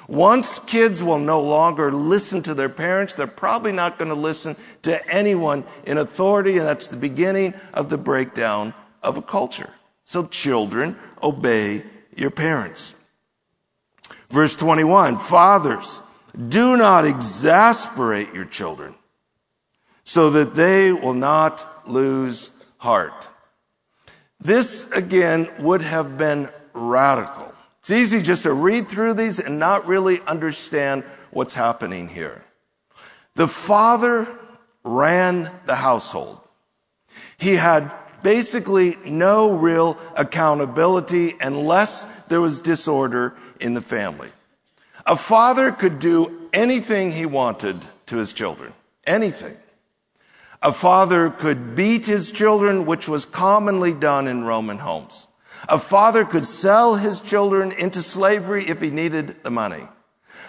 Once 0.07 0.57
kids 0.57 1.03
will 1.03 1.19
no 1.19 1.39
longer 1.39 1.91
listen 1.91 2.41
to 2.41 2.55
their 2.55 2.69
parents, 2.69 3.13
they're 3.13 3.27
probably 3.27 3.71
not 3.71 3.99
going 3.99 4.09
to 4.09 4.15
listen 4.15 4.55
to 4.81 5.07
anyone 5.07 5.63
in 5.85 5.99
authority, 5.99 6.57
and 6.57 6.65
that's 6.65 6.87
the 6.87 6.97
beginning 6.97 7.53
of 7.75 7.89
the 7.89 7.97
breakdown 7.97 8.73
of 9.03 9.17
a 9.17 9.21
culture. 9.21 9.69
So 10.05 10.25
children, 10.25 10.97
obey 11.21 11.83
your 12.15 12.31
parents. 12.31 12.95
Verse 14.31 14.55
21, 14.55 15.17
fathers, 15.17 16.01
do 16.47 16.75
not 16.75 17.05
exasperate 17.05 18.33
your 18.33 18.45
children 18.45 18.95
so 20.03 20.31
that 20.31 20.55
they 20.55 20.91
will 20.91 21.13
not 21.13 21.87
lose 21.87 22.49
heart. 22.77 23.27
This 24.39 24.89
again 24.91 25.49
would 25.59 25.81
have 25.81 26.17
been 26.17 26.49
radical. 26.73 27.53
It's 27.79 27.91
easy 27.91 28.21
just 28.21 28.43
to 28.43 28.53
read 28.53 28.87
through 28.87 29.15
these 29.15 29.39
and 29.39 29.59
not 29.59 29.87
really 29.87 30.21
understand 30.21 31.03
what's 31.31 31.53
happening 31.53 32.07
here. 32.07 32.43
The 33.35 33.47
father 33.47 34.27
ran 34.83 35.49
the 35.65 35.75
household. 35.75 36.39
He 37.37 37.55
had 37.55 37.89
basically 38.23 38.97
no 39.05 39.53
real 39.53 39.97
accountability 40.15 41.35
unless 41.39 42.23
there 42.25 42.41
was 42.41 42.59
disorder 42.59 43.35
in 43.59 43.73
the 43.73 43.81
family. 43.81 44.29
A 45.05 45.15
father 45.15 45.71
could 45.71 45.99
do 45.99 46.49
anything 46.53 47.11
he 47.11 47.25
wanted 47.25 47.77
to 48.07 48.17
his 48.17 48.33
children. 48.33 48.73
Anything. 49.05 49.57
A 50.61 50.73
father 50.73 51.29
could 51.29 51.75
beat 51.75 52.05
his 52.05 52.31
children, 52.31 52.85
which 52.85 53.07
was 53.07 53.25
commonly 53.25 53.93
done 53.93 54.27
in 54.27 54.43
Roman 54.43 54.77
homes. 54.77 55.27
A 55.69 55.79
father 55.79 56.25
could 56.25 56.45
sell 56.45 56.95
his 56.95 57.21
children 57.21 57.71
into 57.71 58.01
slavery 58.01 58.67
if 58.67 58.81
he 58.81 58.89
needed 58.89 59.41
the 59.43 59.51
money. 59.51 59.83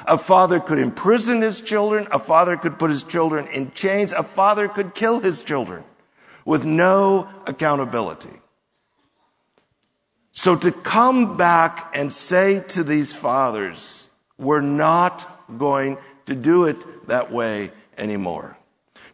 A 0.07 0.19
father 0.19 0.59
could 0.59 0.79
imprison 0.79 1.41
his 1.43 1.61
children. 1.61 2.09
A 2.11 2.19
father 2.19 2.57
could 2.57 2.79
put 2.79 2.91
his 2.91 3.05
children 3.05 3.47
in 3.49 3.71
chains. 3.73 4.13
A 4.13 4.23
father 4.23 4.67
could 4.67 4.95
kill 4.95 5.21
his 5.21 5.45
children 5.45 5.85
with 6.45 6.65
no 6.65 7.29
accountability. 7.47 8.41
So 10.33 10.57
to 10.57 10.73
come 10.73 11.37
back 11.37 11.93
and 11.95 12.13
say 12.13 12.65
to 12.69 12.83
these 12.83 13.15
fathers, 13.15 14.11
we're 14.39 14.61
not 14.61 15.41
going 15.59 15.99
to 16.27 16.35
do 16.35 16.65
it 16.65 17.07
that 17.07 17.31
way 17.31 17.71
anymore 17.99 18.57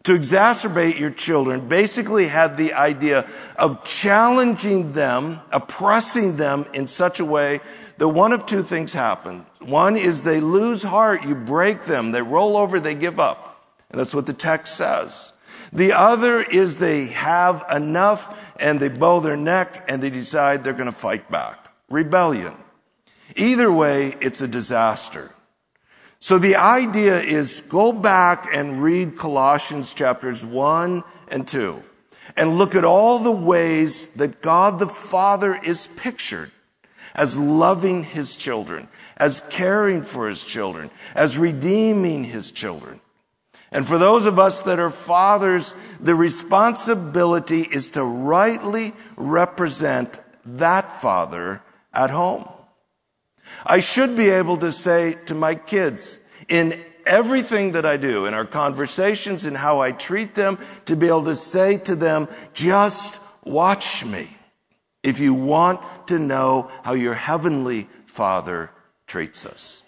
to 0.07 0.13
exacerbate 0.13 0.97
your 0.97 1.09
children 1.09 1.67
basically 1.67 2.27
had 2.27 2.55
the 2.55 2.71
idea 2.71 3.29
of 3.57 3.83
challenging 3.83 4.93
them, 4.93 5.41
oppressing 5.51 6.37
them 6.37 6.65
in 6.73 6.87
such 6.87 7.19
a 7.19 7.25
way 7.25 7.59
that 7.97 8.07
one 8.07 8.31
of 8.31 8.45
two 8.45 8.63
things 8.63 8.93
happen. 8.93 9.45
One 9.59 9.97
is 9.97 10.23
they 10.23 10.39
lose 10.39 10.81
heart, 10.81 11.25
you 11.25 11.35
break 11.35 11.81
them, 11.81 12.13
they 12.13 12.21
roll 12.21 12.55
over, 12.55 12.79
they 12.79 12.95
give 12.95 13.19
up. 13.19 13.61
And 13.89 13.99
that's 13.99 14.15
what 14.15 14.25
the 14.25 14.33
text 14.33 14.77
says. 14.77 15.33
The 15.73 15.91
other 15.91 16.39
is 16.41 16.77
they 16.77 17.07
have 17.07 17.65
enough 17.69 18.55
and 18.61 18.79
they 18.79 18.87
bow 18.87 19.19
their 19.19 19.35
neck 19.35 19.89
and 19.89 20.01
they 20.01 20.09
decide 20.09 20.63
they're 20.63 20.71
going 20.71 20.85
to 20.85 20.93
fight 20.93 21.29
back. 21.29 21.67
Rebellion. 21.89 22.55
Either 23.35 23.69
way, 23.69 24.15
it's 24.21 24.39
a 24.39 24.47
disaster. 24.47 25.33
So 26.19 26.39
the 26.39 26.55
idea 26.55 27.19
is 27.19 27.61
go 27.61 27.93
back 27.93 28.47
and 28.51 28.81
read 28.81 29.17
Colossians 29.17 29.93
chapters 29.93 30.43
1 30.43 31.03
and 31.29 31.47
2 31.47 31.83
and 32.35 32.57
look 32.57 32.75
at 32.75 32.83
all 32.83 33.19
the 33.19 33.31
ways 33.31 34.13
that 34.15 34.41
God 34.41 34.79
the 34.79 34.87
Father 34.87 35.59
is 35.63 35.87
pictured 35.87 36.51
as 37.13 37.37
loving 37.37 38.03
his 38.03 38.35
children, 38.35 38.87
as 39.17 39.41
caring 39.49 40.01
for 40.01 40.27
his 40.27 40.43
children, 40.43 40.89
as 41.15 41.37
redeeming 41.37 42.23
his 42.23 42.51
children. 42.51 42.99
And 43.71 43.87
for 43.87 43.97
those 43.97 44.25
of 44.25 44.39
us 44.39 44.61
that 44.61 44.79
are 44.79 44.89
fathers, 44.89 45.75
the 45.99 46.15
responsibility 46.15 47.61
is 47.61 47.91
to 47.91 48.03
rightly 48.03 48.93
represent 49.17 50.19
that 50.45 50.91
father 50.91 51.61
at 51.93 52.09
home. 52.09 52.47
I 53.65 53.79
should 53.79 54.15
be 54.15 54.29
able 54.29 54.57
to 54.57 54.71
say 54.71 55.15
to 55.25 55.35
my 55.35 55.55
kids 55.55 56.19
in 56.47 56.79
everything 57.05 57.71
that 57.71 57.85
I 57.85 57.97
do, 57.97 58.25
in 58.25 58.33
our 58.33 58.45
conversations, 58.45 59.45
in 59.45 59.55
how 59.55 59.79
I 59.79 59.91
treat 59.91 60.35
them, 60.35 60.59
to 60.85 60.95
be 60.95 61.07
able 61.07 61.25
to 61.25 61.35
say 61.35 61.77
to 61.79 61.95
them 61.95 62.27
just 62.53 63.21
watch 63.45 64.05
me 64.05 64.27
if 65.03 65.19
you 65.19 65.33
want 65.33 65.79
to 66.07 66.19
know 66.19 66.69
how 66.83 66.93
your 66.93 67.13
heavenly 67.13 67.87
Father 68.05 68.71
treats 69.07 69.45
us. 69.45 69.83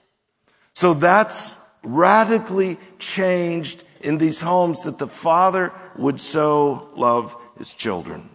So 0.74 0.94
that's 0.94 1.56
radically 1.84 2.78
changed 3.00 3.84
in 4.02 4.18
these 4.18 4.40
homes 4.40 4.84
that 4.84 4.98
the 4.98 5.08
Father 5.08 5.74
would 5.98 6.22
so 6.22 6.90
love 6.96 7.36
his 7.58 7.74
children. 7.74 8.30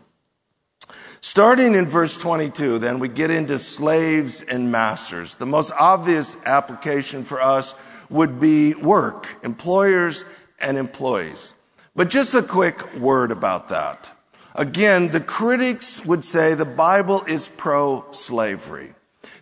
Starting 1.27 1.75
in 1.75 1.87
verse 1.87 2.19
22, 2.19 2.79
then 2.81 2.99
we 2.99 3.09
get 3.09 3.31
into 3.31 3.59
slaves 3.59 4.43
and 4.43 4.71
masters. 4.71 5.37
The 5.37 5.47
most 5.47 5.73
obvious 5.81 6.37
application 6.45 7.25
for 7.25 7.41
us 7.41 7.75
would 8.11 8.39
be 8.39 8.75
work, 8.75 9.27
employers 9.43 10.27
and 10.61 10.77
employees. 10.77 11.55
But 11.97 12.11
just 12.11 12.35
a 12.35 12.43
quick 12.43 12.97
word 12.97 13.31
about 13.31 13.71
that. 13.71 14.15
Again, 14.55 15.09
the 15.09 15.21
critics 15.21 16.05
would 16.05 16.27
say 16.27 16.53
the 16.53 16.67
Bible 16.67 17.25
is 17.27 17.49
pro-slavery. 17.49 18.95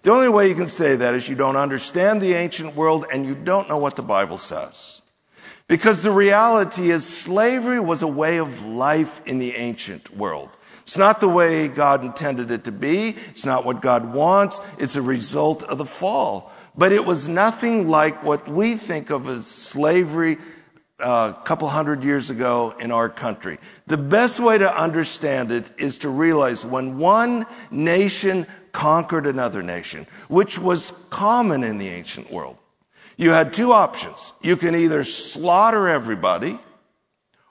The 0.04 0.12
only 0.12 0.28
way 0.28 0.48
you 0.48 0.54
can 0.54 0.68
say 0.68 0.94
that 0.94 1.16
is 1.16 1.28
you 1.28 1.34
don't 1.34 1.56
understand 1.56 2.20
the 2.20 2.34
ancient 2.34 2.76
world 2.76 3.06
and 3.12 3.26
you 3.26 3.34
don't 3.34 3.68
know 3.68 3.78
what 3.78 3.96
the 3.96 4.02
Bible 4.02 4.36
says. 4.36 5.02
Because 5.66 6.04
the 6.04 6.12
reality 6.12 6.92
is 6.92 7.04
slavery 7.04 7.80
was 7.80 8.02
a 8.02 8.06
way 8.06 8.38
of 8.38 8.64
life 8.64 9.20
in 9.26 9.40
the 9.40 9.56
ancient 9.56 10.16
world. 10.16 10.50
It's 10.82 10.98
not 10.98 11.20
the 11.20 11.28
way 11.28 11.68
God 11.68 12.04
intended 12.04 12.50
it 12.50 12.64
to 12.64 12.72
be. 12.72 13.10
It's 13.28 13.46
not 13.46 13.64
what 13.64 13.80
God 13.80 14.12
wants. 14.12 14.60
It's 14.78 14.96
a 14.96 15.02
result 15.02 15.62
of 15.64 15.78
the 15.78 15.84
fall. 15.84 16.52
But 16.76 16.92
it 16.92 17.04
was 17.04 17.28
nothing 17.28 17.88
like 17.88 18.22
what 18.22 18.48
we 18.48 18.74
think 18.74 19.10
of 19.10 19.28
as 19.28 19.46
slavery 19.46 20.38
a 20.98 21.04
uh, 21.04 21.32
couple 21.32 21.66
hundred 21.66 22.04
years 22.04 22.30
ago 22.30 22.74
in 22.78 22.92
our 22.92 23.08
country. 23.08 23.58
The 23.88 23.96
best 23.96 24.38
way 24.38 24.58
to 24.58 24.80
understand 24.80 25.50
it 25.50 25.72
is 25.76 25.98
to 25.98 26.08
realize 26.08 26.64
when 26.64 26.96
one 26.96 27.44
nation 27.72 28.46
conquered 28.70 29.26
another 29.26 29.62
nation, 29.62 30.06
which 30.28 30.60
was 30.60 30.92
common 31.10 31.64
in 31.64 31.78
the 31.78 31.88
ancient 31.88 32.30
world, 32.30 32.56
you 33.16 33.30
had 33.30 33.52
two 33.52 33.72
options. 33.72 34.32
You 34.42 34.56
can 34.56 34.76
either 34.76 35.02
slaughter 35.02 35.88
everybody 35.88 36.58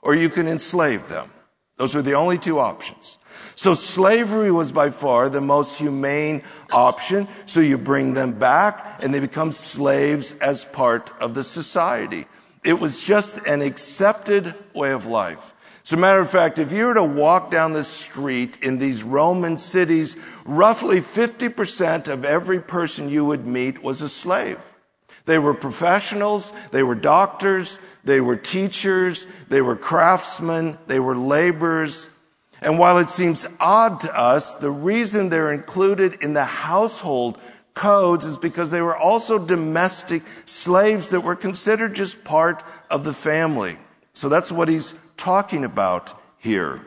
or 0.00 0.14
you 0.14 0.30
can 0.30 0.48
enslave 0.48 1.08
them. 1.08 1.30
Those 1.76 1.94
were 1.94 2.02
the 2.02 2.14
only 2.14 2.38
two 2.38 2.58
options. 2.58 3.18
So 3.54 3.74
slavery 3.74 4.50
was 4.50 4.72
by 4.72 4.90
far 4.90 5.28
the 5.28 5.40
most 5.40 5.78
humane 5.78 6.42
option. 6.70 7.28
So 7.46 7.60
you 7.60 7.78
bring 7.78 8.14
them 8.14 8.38
back 8.38 9.02
and 9.02 9.12
they 9.12 9.20
become 9.20 9.52
slaves 9.52 10.38
as 10.38 10.64
part 10.64 11.10
of 11.20 11.34
the 11.34 11.44
society. 11.44 12.26
It 12.64 12.74
was 12.74 13.00
just 13.00 13.46
an 13.46 13.60
accepted 13.60 14.54
way 14.74 14.92
of 14.92 15.06
life. 15.06 15.54
As 15.84 15.92
a 15.92 15.96
matter 15.96 16.20
of 16.20 16.30
fact, 16.30 16.60
if 16.60 16.70
you 16.70 16.86
were 16.86 16.94
to 16.94 17.02
walk 17.02 17.50
down 17.50 17.72
the 17.72 17.82
street 17.82 18.58
in 18.62 18.78
these 18.78 19.02
Roman 19.02 19.58
cities, 19.58 20.16
roughly 20.44 21.00
50% 21.00 22.06
of 22.06 22.24
every 22.24 22.60
person 22.60 23.08
you 23.08 23.24
would 23.24 23.46
meet 23.46 23.82
was 23.82 24.00
a 24.00 24.08
slave. 24.08 24.60
They 25.24 25.38
were 25.38 25.54
professionals, 25.54 26.52
they 26.70 26.82
were 26.82 26.94
doctors, 26.94 27.80
they 28.04 28.20
were 28.20 28.36
teachers, 28.36 29.26
they 29.48 29.60
were 29.60 29.76
craftsmen, 29.76 30.78
they 30.86 31.00
were 31.00 31.16
laborers, 31.16 32.08
and 32.62 32.78
while 32.78 32.98
it 32.98 33.10
seems 33.10 33.46
odd 33.60 34.00
to 34.00 34.18
us, 34.18 34.54
the 34.54 34.70
reason 34.70 35.28
they're 35.28 35.52
included 35.52 36.22
in 36.22 36.32
the 36.32 36.44
household 36.44 37.38
codes 37.74 38.24
is 38.24 38.36
because 38.36 38.70
they 38.70 38.80
were 38.80 38.96
also 38.96 39.38
domestic 39.38 40.22
slaves 40.44 41.10
that 41.10 41.20
were 41.20 41.36
considered 41.36 41.94
just 41.94 42.24
part 42.24 42.62
of 42.90 43.04
the 43.04 43.14
family. 43.14 43.76
So 44.12 44.28
that's 44.28 44.52
what 44.52 44.68
he's 44.68 44.92
talking 45.16 45.64
about 45.64 46.12
here. 46.38 46.80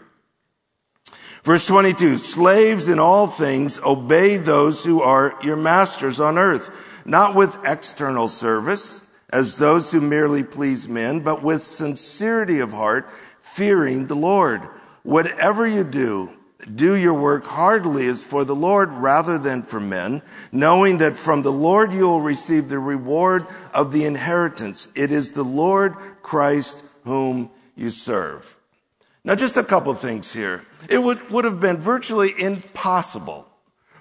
Verse 1.44 1.68
22, 1.68 2.18
slaves 2.18 2.88
in 2.88 3.00
all 3.00 3.28
things 3.28 3.80
obey 3.84 4.38
those 4.38 4.84
who 4.84 5.02
are 5.02 5.38
your 5.44 5.56
masters 5.56 6.20
on 6.20 6.38
earth, 6.38 7.04
not 7.06 7.36
with 7.36 7.58
external 7.66 8.28
service 8.28 9.16
as 9.32 9.58
those 9.58 9.92
who 9.92 10.02
merely 10.02 10.44
please 10.44 10.88
men, 10.88 11.20
but 11.20 11.44
with 11.44 11.62
sincerity 11.62 12.60
of 12.60 12.72
heart, 12.72 13.10
fearing 13.40 14.08
the 14.08 14.16
Lord. 14.16 14.62
Whatever 15.06 15.68
you 15.68 15.84
do, 15.84 16.32
do 16.74 16.96
your 16.96 17.14
work 17.14 17.46
heartily 17.46 18.08
as 18.08 18.24
for 18.24 18.44
the 18.44 18.56
Lord 18.56 18.92
rather 18.92 19.38
than 19.38 19.62
for 19.62 19.80
men, 19.80 20.24
knowing 20.52 20.98
that 20.98 21.16
from 21.16 21.44
the 21.44 21.52
Lord 21.52 21.94
you 21.94 22.08
will 22.08 22.22
receive 22.22 22.70
the 22.70 22.80
reward 22.80 23.46
of 23.72 23.92
the 23.92 24.06
inheritance. 24.06 24.88
It 24.96 25.12
is 25.12 25.32
the 25.32 25.44
Lord 25.44 25.94
Christ 26.24 26.84
whom 27.04 27.52
you 27.76 27.92
serve. 27.92 28.58
Now, 29.24 29.36
just 29.36 29.58
a 29.58 29.64
couple 29.64 29.92
of 29.92 30.00
things 30.00 30.34
here. 30.34 30.64
It 30.90 30.98
would, 30.98 31.30
would 31.30 31.46
have 31.46 31.60
been 31.60 31.78
virtually 31.78 32.34
impossible 32.36 33.48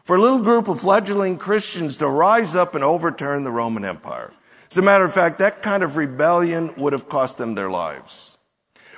for 0.05 0.17
a 0.17 0.21
little 0.21 0.43
group 0.43 0.69
of 0.69 0.81
fledgling 0.81 1.37
Christians 1.37 1.99
to 1.99 2.09
rise 2.09 2.57
up 2.57 2.75
and 2.75 2.83
overturn 2.83 3.45
the 3.45 3.53
Roman 3.53 3.85
Empire. 3.85 4.33
As 4.71 4.79
a 4.79 4.83
matter 4.83 5.05
of 5.05 5.13
fact, 5.13 5.39
that 5.41 5.61
kind 5.61 5.83
of 5.83 5.99
rebellion 5.99 6.75
would 6.79 6.95
have 6.95 7.11
cost 7.11 7.37
them 7.37 7.55
their 7.55 7.69
lives. 7.69 8.39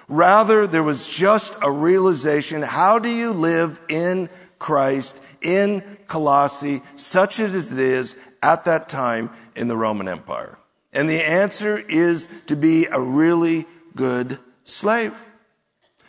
Rather, 0.08 0.66
there 0.66 0.82
was 0.82 1.08
just 1.08 1.54
a 1.62 1.70
realization, 1.70 2.62
how 2.62 2.98
do 2.98 3.08
you 3.08 3.32
live 3.32 3.80
in 3.88 4.28
Christ, 4.58 5.20
in 5.42 5.82
Colossae, 6.06 6.82
such 6.94 7.40
as 7.40 7.72
it 7.72 7.78
is 7.78 8.16
at 8.42 8.64
that 8.66 8.88
time 8.88 9.30
in 9.56 9.68
the 9.68 9.76
Roman 9.76 10.08
Empire? 10.08 10.58
And 10.92 11.08
the 11.08 11.26
answer 11.26 11.76
is 11.76 12.28
to 12.46 12.56
be 12.56 12.86
a 12.86 13.00
really 13.00 13.66
good 13.94 14.38
slave. 14.64 15.20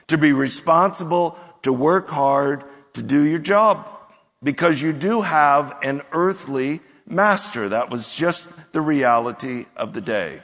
To 0.08 0.18
be 0.18 0.32
responsible, 0.32 1.38
to 1.64 1.74
work 1.74 2.08
hard, 2.08 2.64
to 2.94 3.02
do 3.02 3.24
your 3.24 3.40
job. 3.40 3.86
Because 4.44 4.82
you 4.82 4.94
do 4.94 5.22
have 5.22 5.76
an 5.84 6.04
earthly 6.12 6.80
master. 7.08 7.70
That 7.70 7.90
was 7.90 8.16
just 8.16 8.72
the 8.72 8.82
reality 8.82 9.66
of 9.76 9.94
the 9.94 10.02
day. 10.02 10.42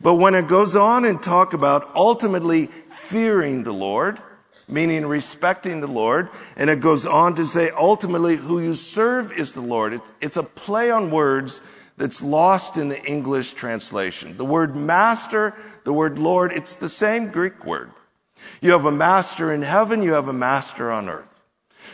But 0.00 0.14
when 0.14 0.34
it 0.34 0.48
goes 0.48 0.76
on 0.76 1.04
and 1.04 1.22
talk 1.22 1.52
about 1.52 1.90
ultimately 1.94 2.66
fearing 2.66 3.62
the 3.62 3.72
Lord, 3.72 4.20
meaning 4.68 5.06
respecting 5.06 5.80
the 5.80 5.86
Lord, 5.86 6.28
and 6.56 6.68
it 6.68 6.80
goes 6.80 7.06
on 7.06 7.34
to 7.36 7.46
say 7.46 7.70
ultimately 7.76 8.36
who 8.36 8.60
you 8.60 8.74
serve 8.74 9.32
is 9.32 9.54
the 9.54 9.60
Lord. 9.60 10.00
It's 10.20 10.36
a 10.36 10.42
play 10.42 10.90
on 10.90 11.10
words 11.10 11.62
that's 11.96 12.22
lost 12.22 12.76
in 12.76 12.88
the 12.88 13.02
English 13.04 13.52
translation. 13.52 14.36
The 14.36 14.44
word 14.44 14.76
master, 14.76 15.54
the 15.84 15.92
word 15.92 16.18
Lord, 16.18 16.52
it's 16.52 16.76
the 16.76 16.88
same 16.88 17.30
Greek 17.30 17.64
word. 17.64 17.90
You 18.60 18.72
have 18.72 18.84
a 18.84 18.92
master 18.92 19.52
in 19.52 19.62
heaven, 19.62 20.02
you 20.02 20.12
have 20.12 20.28
a 20.28 20.32
master 20.32 20.92
on 20.92 21.08
earth. 21.08 21.44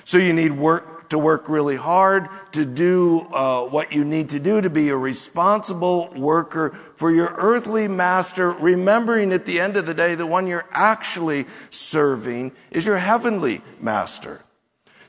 So 0.05 0.19
you 0.19 0.33
need 0.33 0.53
work, 0.53 1.02
to 1.13 1.19
work 1.19 1.49
really 1.49 1.77
hard, 1.77 2.29
to 2.53 2.65
do 2.65 3.21
uh, 3.33 3.63
what 3.63 3.93
you 3.93 4.05
need 4.05 4.31
to 4.31 4.41
do 4.41 4.61
to 4.61 4.69
be 4.69 4.89
a 4.89 4.97
responsible 4.97 6.13
worker 6.17 6.71
for 6.97 7.11
your 7.11 7.35
earthly 7.39 7.87
master, 7.87 8.51
remembering 8.51 9.33
at 9.33 9.47
the 9.47 9.61
end 9.61 9.77
of 9.77 9.87
the 9.87 9.95
day, 9.95 10.15
the 10.15 10.27
one 10.27 10.47
you're 10.47 10.69
actually 10.73 11.47
serving 11.71 12.53
is 12.71 12.85
your 12.85 12.99
heavenly 12.99 13.61
master. 13.81 14.43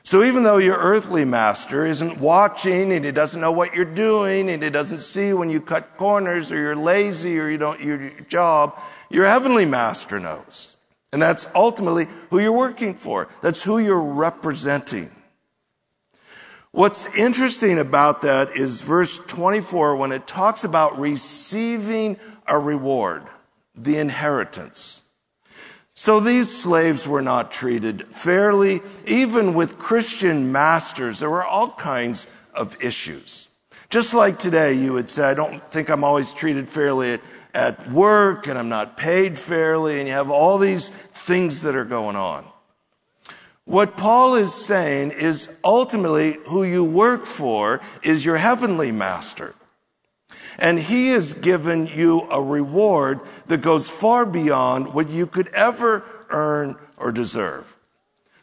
So 0.02 0.22
even 0.22 0.42
though 0.42 0.58
your 0.58 0.76
earthly 0.76 1.24
master 1.24 1.86
isn't 1.86 2.20
watching 2.20 2.92
and 2.92 3.02
he 3.02 3.10
doesn't 3.10 3.40
know 3.40 3.52
what 3.52 3.74
you're 3.74 3.86
doing 3.86 4.50
and 4.50 4.62
he 4.62 4.68
doesn't 4.68 4.98
see 4.98 5.32
when 5.32 5.48
you 5.48 5.62
cut 5.62 5.96
corners 5.96 6.52
or 6.52 6.56
you're 6.56 6.76
lazy 6.76 7.38
or 7.38 7.48
you 7.48 7.56
don't 7.56 7.80
do 7.80 7.86
your 7.86 8.10
job, 8.28 8.78
your 9.08 9.26
heavenly 9.26 9.64
master 9.64 10.20
knows. 10.20 10.76
And 11.14 11.22
that's 11.22 11.48
ultimately 11.54 12.06
who 12.28 12.40
you're 12.40 12.52
working 12.52 12.92
for. 12.92 13.28
That's 13.40 13.64
who 13.64 13.78
you're 13.78 13.98
representing. 13.98 15.10
What's 16.74 17.06
interesting 17.14 17.78
about 17.78 18.22
that 18.22 18.56
is 18.56 18.82
verse 18.82 19.18
24 19.18 19.94
when 19.94 20.10
it 20.10 20.26
talks 20.26 20.64
about 20.64 20.98
receiving 20.98 22.16
a 22.48 22.58
reward, 22.58 23.22
the 23.76 23.98
inheritance. 23.98 25.04
So 25.94 26.18
these 26.18 26.52
slaves 26.52 27.06
were 27.06 27.22
not 27.22 27.52
treated 27.52 28.08
fairly. 28.12 28.80
Even 29.06 29.54
with 29.54 29.78
Christian 29.78 30.50
masters, 30.50 31.20
there 31.20 31.30
were 31.30 31.44
all 31.44 31.70
kinds 31.70 32.26
of 32.52 32.76
issues. 32.82 33.48
Just 33.88 34.12
like 34.12 34.40
today, 34.40 34.74
you 34.74 34.94
would 34.94 35.08
say, 35.08 35.30
I 35.30 35.34
don't 35.34 35.62
think 35.70 35.90
I'm 35.90 36.02
always 36.02 36.32
treated 36.32 36.68
fairly 36.68 37.12
at, 37.12 37.20
at 37.54 37.92
work 37.92 38.48
and 38.48 38.58
I'm 38.58 38.68
not 38.68 38.96
paid 38.96 39.38
fairly 39.38 40.00
and 40.00 40.08
you 40.08 40.14
have 40.14 40.28
all 40.28 40.58
these 40.58 40.88
things 40.88 41.62
that 41.62 41.76
are 41.76 41.84
going 41.84 42.16
on. 42.16 42.44
What 43.64 43.96
Paul 43.96 44.34
is 44.34 44.52
saying 44.52 45.12
is 45.12 45.58
ultimately 45.64 46.36
who 46.48 46.64
you 46.64 46.84
work 46.84 47.24
for 47.24 47.80
is 48.02 48.24
your 48.24 48.36
heavenly 48.36 48.92
master. 48.92 49.54
And 50.58 50.78
he 50.78 51.08
has 51.08 51.32
given 51.32 51.86
you 51.86 52.22
a 52.30 52.40
reward 52.42 53.20
that 53.46 53.62
goes 53.62 53.90
far 53.90 54.26
beyond 54.26 54.92
what 54.92 55.08
you 55.08 55.26
could 55.26 55.48
ever 55.54 56.04
earn 56.30 56.76
or 56.96 57.10
deserve. 57.10 57.76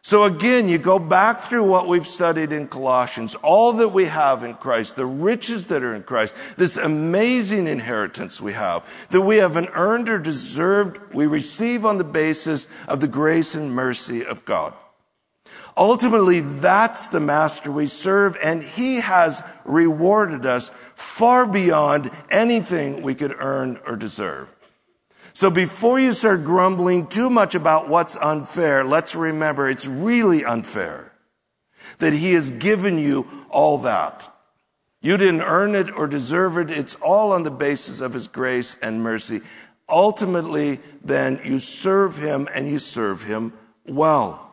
So 0.04 0.24
again, 0.24 0.68
you 0.68 0.80
go 0.80 0.98
back 0.98 1.40
through 1.40 1.70
what 1.70 1.88
we've 1.88 2.08
studied 2.08 2.52
in 2.52 2.68
Colossians, 2.68 3.36
all 3.36 3.74
that 3.74 3.90
we 3.90 4.06
have 4.06 4.44
in 4.44 4.56
Christ, 4.56 4.96
the 4.96 5.06
riches 5.06 5.68
that 5.68 5.84
are 5.84 5.94
in 5.94 6.02
Christ, 6.02 6.34
this 6.58 6.76
amazing 6.76 7.68
inheritance 7.68 8.42
we 8.42 8.54
have, 8.54 9.08
that 9.12 9.22
we 9.22 9.38
haven't 9.38 9.70
earned 9.74 10.10
or 10.10 10.18
deserved, 10.18 11.14
we 11.14 11.28
receive 11.28 11.86
on 11.86 12.00
the 12.00 12.04
basis 12.04 12.68
of 12.88 13.00
the 13.00 13.08
grace 13.08 13.54
and 13.54 13.76
mercy 13.76 14.26
of 14.26 14.44
God. 14.44 14.74
Ultimately, 15.78 16.42
that's 16.42 17.08
the 17.08 17.20
master 17.20 17.72
we 17.72 17.88
serve, 17.88 18.38
and 18.44 18.62
he 18.62 19.00
has 19.02 19.42
rewarded 19.66 20.46
us 20.46 20.70
far 20.96 21.46
beyond 21.46 22.10
anything 22.30 23.02
we 23.02 23.16
could 23.16 23.36
earn 23.40 23.80
or 23.86 23.96
deserve. 23.96 24.54
So 25.34 25.50
before 25.50 26.00
you 26.00 26.12
start 26.12 26.44
grumbling 26.44 27.08
too 27.08 27.30
much 27.30 27.56
about 27.56 27.88
what's 27.88 28.18
unfair, 28.18 28.84
let's 28.84 29.16
remember 29.16 29.70
it's 29.70 29.88
really 29.88 30.44
unfair 30.44 31.14
that 32.00 32.14
he 32.14 32.34
has 32.34 32.52
given 32.52 32.98
you 32.98 33.28
all 33.50 33.78
that. 33.80 34.30
You 35.02 35.18
didn't 35.18 35.42
earn 35.42 35.74
it 35.74 35.90
or 35.90 36.06
deserve 36.06 36.58
it. 36.58 36.70
It's 36.70 36.96
all 36.96 37.32
on 37.32 37.44
the 37.44 37.52
basis 37.52 38.02
of 38.02 38.14
his 38.14 38.28
grace 38.28 38.76
and 38.84 39.02
mercy. 39.02 39.42
Ultimately, 39.90 40.80
then 41.04 41.42
you 41.44 41.60
serve 41.60 42.18
him 42.18 42.48
and 42.54 42.68
you 42.68 42.78
serve 42.78 43.24
him 43.24 43.54
well. 43.86 44.51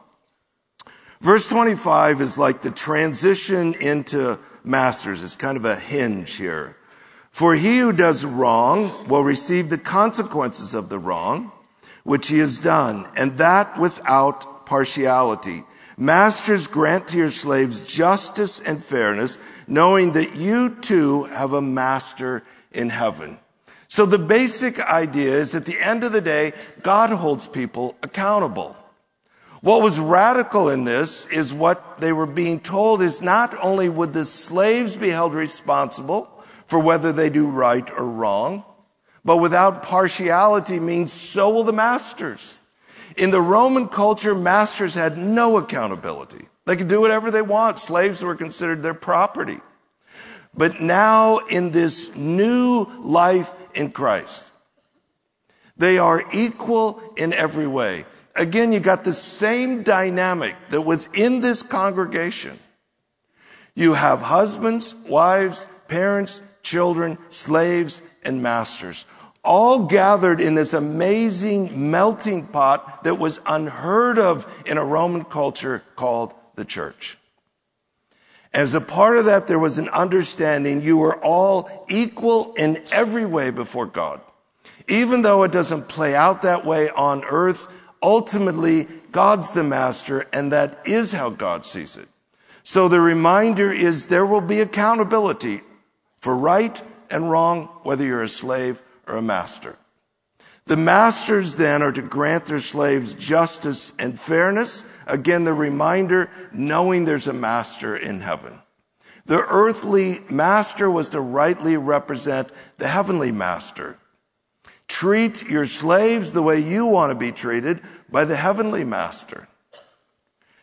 Verse 1.21 1.49
25 1.49 2.21
is 2.21 2.39
like 2.39 2.61
the 2.61 2.71
transition 2.71 3.75
into 3.75 4.39
masters. 4.65 5.23
It's 5.25 5.37
kind 5.37 5.57
of 5.57 5.65
a 5.65 5.77
hinge 5.77 6.37
here. 6.37 6.77
For 7.31 7.55
he 7.55 7.79
who 7.79 7.93
does 7.93 8.25
wrong 8.25 9.09
will 9.09 9.25
receive 9.25 9.69
the 9.69 9.79
consequences 9.79 10.75
of 10.75 10.89
the 10.89 10.99
wrong 10.99 11.53
which 12.09 12.29
he 12.29 12.39
has 12.39 12.59
done, 12.59 13.07
and 13.17 13.37
that 13.37 13.79
without 13.79 14.65
partiality. 14.65 15.63
Masters, 15.99 16.67
grant 16.67 17.09
to 17.09 17.19
your 17.19 17.31
slaves 17.31 17.81
justice 17.81 18.61
and 18.61 18.83
fairness, 18.83 19.37
knowing 19.67 20.13
that 20.13 20.35
you 20.35 20.71
too 20.77 21.25
have 21.25 21.53
a 21.53 21.61
master 21.61 22.43
in 22.73 22.89
heaven. 22.89 23.39
So 23.89 24.07
the 24.07 24.19
basic 24.19 24.81
idea 24.81 25.33
is 25.33 25.55
at 25.55 25.67
the 25.67 25.79
end 25.79 26.03
of 26.03 26.13
the 26.13 26.23
day, 26.23 26.55
God 26.83 27.11
holds 27.11 27.47
people 27.47 27.95
accountable. 28.03 28.75
What 29.61 29.83
was 29.83 29.99
radical 29.99 30.69
in 30.69 30.85
this 30.85 31.27
is 31.27 31.53
what 31.53 32.01
they 32.01 32.13
were 32.13 32.27
being 32.27 32.61
told 32.61 33.03
is 33.03 33.23
not 33.23 33.57
only 33.61 33.89
would 33.89 34.15
the 34.15 34.25
slaves 34.25 34.95
be 34.95 35.09
held 35.09 35.35
responsible 35.35 36.31
for 36.67 36.79
whether 36.79 37.13
they 37.13 37.29
do 37.29 37.49
right 37.49 37.91
or 37.91 38.05
wrong, 38.05 38.65
but 39.25 39.39
without 39.39 39.83
partiality 39.83 40.79
means 40.79 41.13
so 41.13 41.51
will 41.51 41.65
the 41.65 41.73
masters. 41.73 42.59
In 43.17 43.33
the 43.33 43.41
Roman 43.41 43.89
culture, 43.89 44.35
masters 44.35 44.95
had 44.95 45.19
no 45.19 45.57
accountability. 45.57 46.47
They 46.67 46.77
could 46.77 46.89
do 46.89 47.01
whatever 47.01 47.31
they 47.31 47.43
want. 47.43 47.81
Slaves 47.81 48.23
were 48.23 48.37
considered 48.37 48.83
their 48.83 48.95
property. 48.95 49.59
But 50.55 50.81
now 50.81 51.39
in 51.39 51.73
this 51.73 52.15
new 52.15 52.87
life 53.01 53.55
in 53.75 53.91
Christ, 53.91 54.53
they 55.77 55.99
are 55.99 56.25
equal 56.33 57.03
in 57.17 57.33
every 57.33 57.67
way 57.67 58.05
again, 58.39 58.73
you 58.73 58.81
got 58.81 59.05
the 59.05 59.13
same 59.13 59.83
dynamic 59.83 60.57
that 60.71 60.83
within 60.83 61.41
this 61.41 61.63
congregation, 61.63 62.59
you 63.75 63.95
have 63.95 64.21
husbands, 64.21 64.95
wives, 65.09 65.67
parents, 65.89 66.41
children, 66.63 67.19
slaves, 67.29 68.03
and 68.25 68.43
masters, 68.43 69.07
all 69.45 69.87
gathered 69.87 70.41
in 70.41 70.55
this 70.55 70.73
amazing 70.73 71.91
melting 71.91 72.47
pot 72.47 73.05
that 73.05 73.19
was 73.19 73.41
unheard 73.47 74.19
of 74.19 74.63
in 74.67 74.77
a 74.79 74.85
Roman 74.85 75.25
culture 75.25 75.83
called 75.97 76.35
the 76.57 76.65
church. 76.65 77.17
As 78.53 78.75
a 78.75 78.81
part 78.81 79.19
of 79.19 79.27
that, 79.27 79.47
there 79.47 79.59
was 79.59 79.79
an 79.79 79.89
understanding 79.91 80.81
you 80.81 80.97
were 80.97 81.17
all 81.23 81.87
equal 81.89 82.55
in 82.55 82.83
every 82.91 83.27
way 83.27 83.51
before 83.51 83.87
God. 83.87 84.21
Even 84.89 85.23
though 85.23 85.43
it 85.43 85.53
doesn't 85.53 85.89
play 85.89 86.15
out 86.15 86.43
that 86.43 86.65
way 86.65 86.89
on 86.91 87.25
earth, 87.25 87.78
Ultimately, 88.03 88.87
God's 89.13 89.53
the 89.53 89.65
master, 89.65 90.27
and 90.33 90.53
that 90.53 90.79
is 90.85 91.13
how 91.13 91.31
God 91.31 91.65
sees 91.65 91.97
it. 91.97 92.09
So 92.63 92.89
the 92.89 93.01
reminder 93.01 93.73
is 93.73 94.07
there 94.07 94.27
will 94.27 94.41
be 94.41 94.61
accountability 94.61 95.63
for 96.21 96.37
right 96.37 96.81
and 97.11 97.31
wrong, 97.31 97.67
whether 97.83 98.05
you're 98.05 98.23
a 98.23 98.29
slave 98.29 98.81
or 99.07 99.17
a 99.17 99.23
master. 99.23 99.77
The 100.67 100.77
masters 100.77 101.57
then 101.57 101.83
are 101.83 101.93
to 101.93 102.03
grant 102.03 102.45
their 102.45 102.61
slaves 102.61 103.15
justice 103.15 103.95
and 103.99 104.21
fairness. 104.21 105.03
Again, 105.07 105.45
the 105.45 105.55
reminder, 105.55 106.31
knowing 106.53 107.07
there's 107.07 107.27
a 107.27 107.33
master 107.33 107.97
in 107.97 108.21
heaven. 108.21 108.59
The 109.25 109.47
earthly 109.49 110.21
master 110.29 110.91
was 110.91 111.09
to 111.11 111.23
rightly 111.23 111.79
represent 111.79 112.51
the 112.77 112.89
heavenly 112.89 113.33
master. 113.33 113.97
Treat 114.89 115.49
your 115.49 115.67
slaves 115.67 116.33
the 116.33 116.43
way 116.43 116.59
you 116.59 116.87
want 116.87 117.13
to 117.13 117.15
be 117.15 117.31
treated 117.31 117.81
by 118.11 118.25
the 118.25 118.37
heavenly 118.37 118.85
master. 118.85 119.47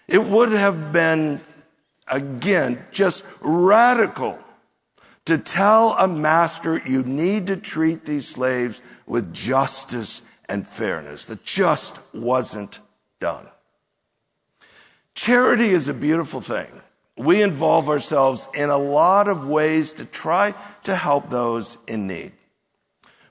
It 0.07 0.23
would 0.23 0.51
have 0.51 0.91
been, 0.91 1.41
again, 2.07 2.83
just 2.91 3.23
radical 3.41 4.39
to 5.25 5.37
tell 5.37 5.93
a 5.93 6.07
master 6.07 6.81
you 6.85 7.03
need 7.03 7.47
to 7.47 7.57
treat 7.57 8.05
these 8.05 8.27
slaves 8.27 8.81
with 9.07 9.33
justice 9.33 10.21
and 10.47 10.65
fairness. 10.65 11.27
That 11.27 11.43
just 11.43 11.99
wasn't 12.13 12.79
done. 13.19 13.47
Charity 15.15 15.69
is 15.69 15.87
a 15.87 15.93
beautiful 15.93 16.41
thing. 16.41 16.67
We 17.17 17.41
involve 17.41 17.89
ourselves 17.89 18.49
in 18.53 18.69
a 18.69 18.77
lot 18.77 19.27
of 19.27 19.47
ways 19.47 19.93
to 19.93 20.05
try 20.05 20.53
to 20.83 20.95
help 20.95 21.29
those 21.29 21.77
in 21.87 22.07
need. 22.07 22.33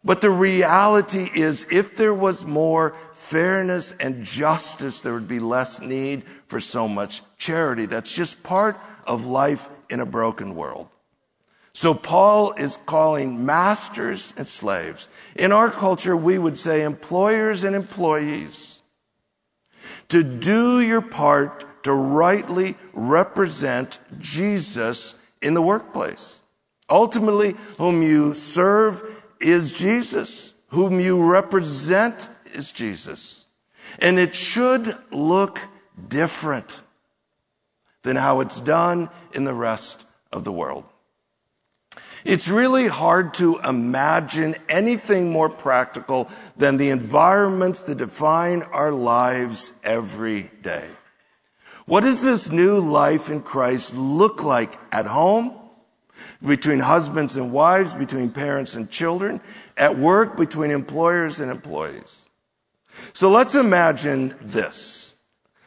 But 0.04 0.20
the 0.20 0.30
reality 0.30 1.30
is, 1.34 1.66
if 1.70 1.96
there 1.96 2.12
was 2.12 2.44
more 2.44 2.94
fairness 3.12 3.92
and 3.92 4.22
justice, 4.22 5.00
there 5.00 5.14
would 5.14 5.28
be 5.28 5.40
less 5.40 5.80
need 5.80 6.24
for 6.46 6.60
so 6.60 6.86
much 6.86 7.22
charity. 7.38 7.86
That's 7.86 8.12
just 8.12 8.42
part 8.42 8.76
of 9.06 9.24
life 9.24 9.70
in 9.88 10.00
a 10.00 10.06
broken 10.06 10.54
world. 10.54 10.88
So 11.72 11.94
Paul 11.94 12.52
is 12.52 12.76
calling 12.76 13.46
masters 13.46 14.34
and 14.36 14.46
slaves. 14.46 15.08
In 15.36 15.52
our 15.52 15.70
culture, 15.70 16.16
we 16.16 16.38
would 16.38 16.58
say 16.58 16.82
employers 16.82 17.64
and 17.64 17.74
employees 17.74 18.82
to 20.08 20.22
do 20.22 20.80
your 20.80 21.00
part 21.00 21.82
to 21.84 21.92
rightly 21.92 22.76
represent 22.92 23.98
Jesus 24.20 25.14
in 25.42 25.54
the 25.54 25.62
workplace. 25.62 26.40
Ultimately, 26.88 27.54
whom 27.78 28.02
you 28.02 28.34
serve 28.34 29.23
is 29.44 29.72
Jesus. 29.72 30.54
Whom 30.68 30.98
you 30.98 31.30
represent 31.30 32.28
is 32.52 32.72
Jesus. 32.72 33.46
And 34.00 34.18
it 34.18 34.34
should 34.34 34.96
look 35.12 35.60
different 36.08 36.80
than 38.02 38.16
how 38.16 38.40
it's 38.40 38.58
done 38.58 39.08
in 39.32 39.44
the 39.44 39.54
rest 39.54 40.04
of 40.32 40.44
the 40.44 40.52
world. 40.52 40.84
It's 42.24 42.48
really 42.48 42.88
hard 42.88 43.34
to 43.34 43.58
imagine 43.60 44.56
anything 44.68 45.30
more 45.30 45.50
practical 45.50 46.30
than 46.56 46.78
the 46.78 46.88
environments 46.88 47.82
that 47.84 47.98
define 47.98 48.62
our 48.62 48.90
lives 48.90 49.74
every 49.84 50.50
day. 50.62 50.88
What 51.86 52.00
does 52.00 52.22
this 52.22 52.50
new 52.50 52.78
life 52.78 53.28
in 53.28 53.42
Christ 53.42 53.94
look 53.94 54.42
like 54.42 54.76
at 54.90 55.04
home? 55.04 55.52
Between 56.46 56.80
husbands 56.80 57.36
and 57.36 57.52
wives, 57.52 57.94
between 57.94 58.30
parents 58.30 58.74
and 58.74 58.90
children, 58.90 59.40
at 59.76 59.98
work, 59.98 60.36
between 60.36 60.70
employers 60.70 61.40
and 61.40 61.50
employees. 61.50 62.30
So 63.12 63.30
let's 63.30 63.54
imagine 63.54 64.34
this. 64.40 65.22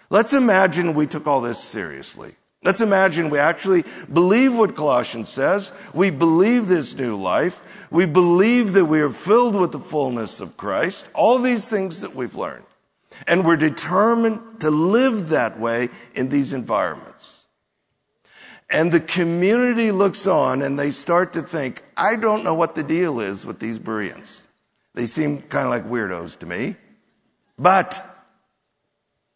Let's 0.10 0.34
imagine 0.34 0.94
we 0.94 1.08
took 1.08 1.28
all 1.28 1.42
this 1.42 1.60
seriously. 1.60 2.36
Let's 2.63 2.82
imagine 2.82 3.30
we 3.30 3.40
actually 3.40 3.84
believe 4.12 4.58
what 4.58 4.76
Colossians 4.76 5.30
says. 5.30 5.72
We 5.94 6.10
believe 6.10 6.68
this 6.68 6.98
new 6.98 7.16
life. 7.16 7.88
We 7.92 8.06
believe 8.06 8.74
that 8.74 8.86
we 8.86 9.02
are 9.02 9.10
filled 9.10 9.56
with 9.56 9.72
the 9.72 9.80
fullness 9.80 10.42
of 10.42 10.58
Christ. 10.58 11.10
All 11.13 11.40
these 11.40 11.70
things 11.70 12.02
that 12.02 12.16
we've 12.16 12.36
learned. 12.36 12.66
And 13.28 13.46
we're 13.46 13.58
determined 13.58 14.62
to 14.62 14.70
live 14.70 15.30
that 15.30 15.60
way 15.60 15.90
in 16.13 16.30
these 16.30 16.54
environments. 16.54 17.37
And 18.69 18.91
the 18.91 18.99
community 18.99 19.91
looks 19.91 20.27
on 20.27 20.62
and 20.62 20.77
they 20.77 20.91
start 20.91 21.34
to 21.34 21.41
think, 21.41 21.82
I 21.95 22.17
don't 22.17 22.43
know 22.43 22.53
what 22.53 22.75
the 22.75 22.84
deal 22.84 23.19
is 23.19 23.45
with 23.45 23.60
these 23.60 23.80
Bereans. 23.80 24.47
They 24.93 25.06
seem 25.06 25.41
kind 25.43 25.65
of 25.65 25.71
like 25.71 25.86
weirdos 25.86 26.39
to 26.39 26.45
me. 26.45 26.75
But 27.58 28.03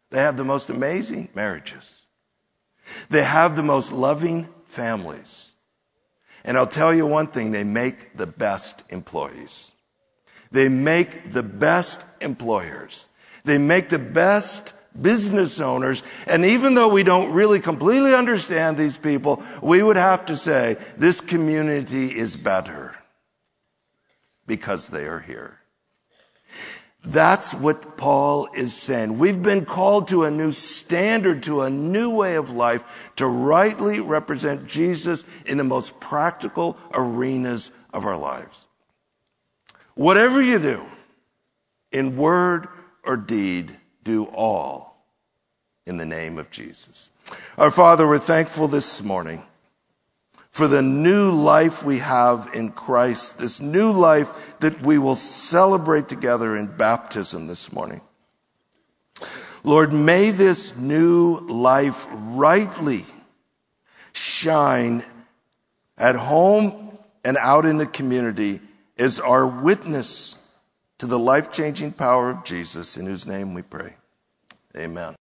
they 0.10 0.20
have 0.20 0.38
the 0.38 0.44
most 0.44 0.70
amazing 0.70 1.30
marriages. 1.34 2.06
They 3.10 3.24
have 3.24 3.56
the 3.56 3.64
most 3.64 3.92
loving 3.92 4.50
families. 4.66 5.54
And 6.44 6.58
I'll 6.58 6.68
tell 6.68 6.94
you 6.94 7.06
one 7.06 7.28
thing, 7.28 7.52
they 7.52 7.64
make 7.64 8.18
the 8.18 8.28
best 8.28 8.92
employees. 8.92 9.74
They 10.52 10.68
make 10.68 11.32
the 11.32 11.44
best 11.44 12.04
employers. 12.20 13.08
They 13.46 13.58
make 13.58 13.90
the 13.90 14.00
best 14.00 14.74
business 15.00 15.60
owners. 15.60 16.04
And 16.28 16.46
even 16.46 16.74
though 16.74 16.88
we 16.88 17.04
don't 17.04 17.32
really 17.32 17.60
completely 17.60 18.14
understand 18.14 18.78
these 18.78 18.98
people, 18.98 19.44
we 19.62 19.82
would 19.84 19.98
have 19.98 20.26
to 20.28 20.36
say 20.36 20.78
this 20.98 21.22
community 21.22 22.08
is 22.08 22.36
better 22.38 22.98
because 24.48 24.90
they 24.90 25.06
are 25.06 25.20
here. 25.20 25.58
That's 27.04 27.56
what 27.56 27.98
Paul 27.98 28.50
is 28.54 28.76
saying. 28.76 29.18
We've 29.18 29.42
been 29.42 29.66
called 29.66 30.10
to 30.10 30.26
a 30.26 30.32
new 30.32 30.52
standard, 30.52 31.44
to 31.44 31.62
a 31.62 31.70
new 31.70 32.16
way 32.16 32.36
of 32.36 32.52
life, 32.52 33.12
to 33.16 33.26
rightly 33.26 34.00
represent 34.00 34.68
Jesus 34.68 35.26
in 35.48 35.58
the 35.58 35.64
most 35.64 36.00
practical 36.00 36.78
arenas 36.94 37.72
of 37.92 38.06
our 38.06 38.18
lives. 38.18 38.68
Whatever 39.96 40.42
you 40.42 40.60
do, 40.60 40.86
in 41.92 42.18
word 42.18 42.68
or 43.04 43.18
deed, 43.18 43.76
do 44.04 44.26
all 44.26 45.06
in 45.86 45.98
the 45.98 46.06
name 46.06 46.38
of 46.38 46.52
Jesus. 46.52 47.10
Our 47.58 47.72
Father, 47.72 48.08
we're 48.08 48.20
thankful 48.20 48.68
this 48.68 49.04
morning 49.04 49.44
for 50.52 50.68
the 50.68 50.82
new 50.82 51.32
life 51.32 51.84
we 51.84 52.00
have 52.00 52.50
in 52.54 52.72
Christ, 52.72 53.40
this 53.40 53.62
new 53.62 53.92
life 53.92 54.60
that 54.60 54.82
we 54.82 54.98
will 54.98 55.16
celebrate 55.16 56.10
together 56.10 56.58
in 56.58 56.68
baptism 56.68 57.48
this 57.48 57.72
morning. 57.72 58.02
Lord, 59.64 59.94
may 59.94 60.32
this 60.32 60.78
new 60.78 61.40
life 61.40 62.08
rightly 62.12 63.06
shine 64.14 65.04
at 65.98 66.16
home 66.16 66.98
and 67.24 67.38
out 67.38 67.66
in 67.66 67.78
the 67.78 67.86
community 67.86 68.60
as 68.98 69.20
our 69.20 69.46
witness 69.46 70.51
to 71.02 71.08
the 71.08 71.18
life 71.18 71.52
changing 71.52 71.92
power 71.92 72.30
of 72.30 72.44
Jesus, 72.44 72.96
in 72.96 73.08
whose 73.08 73.26
name 73.26 73.56
we 73.56 73.64
pray. 73.64 73.96
Amen. 74.78 75.16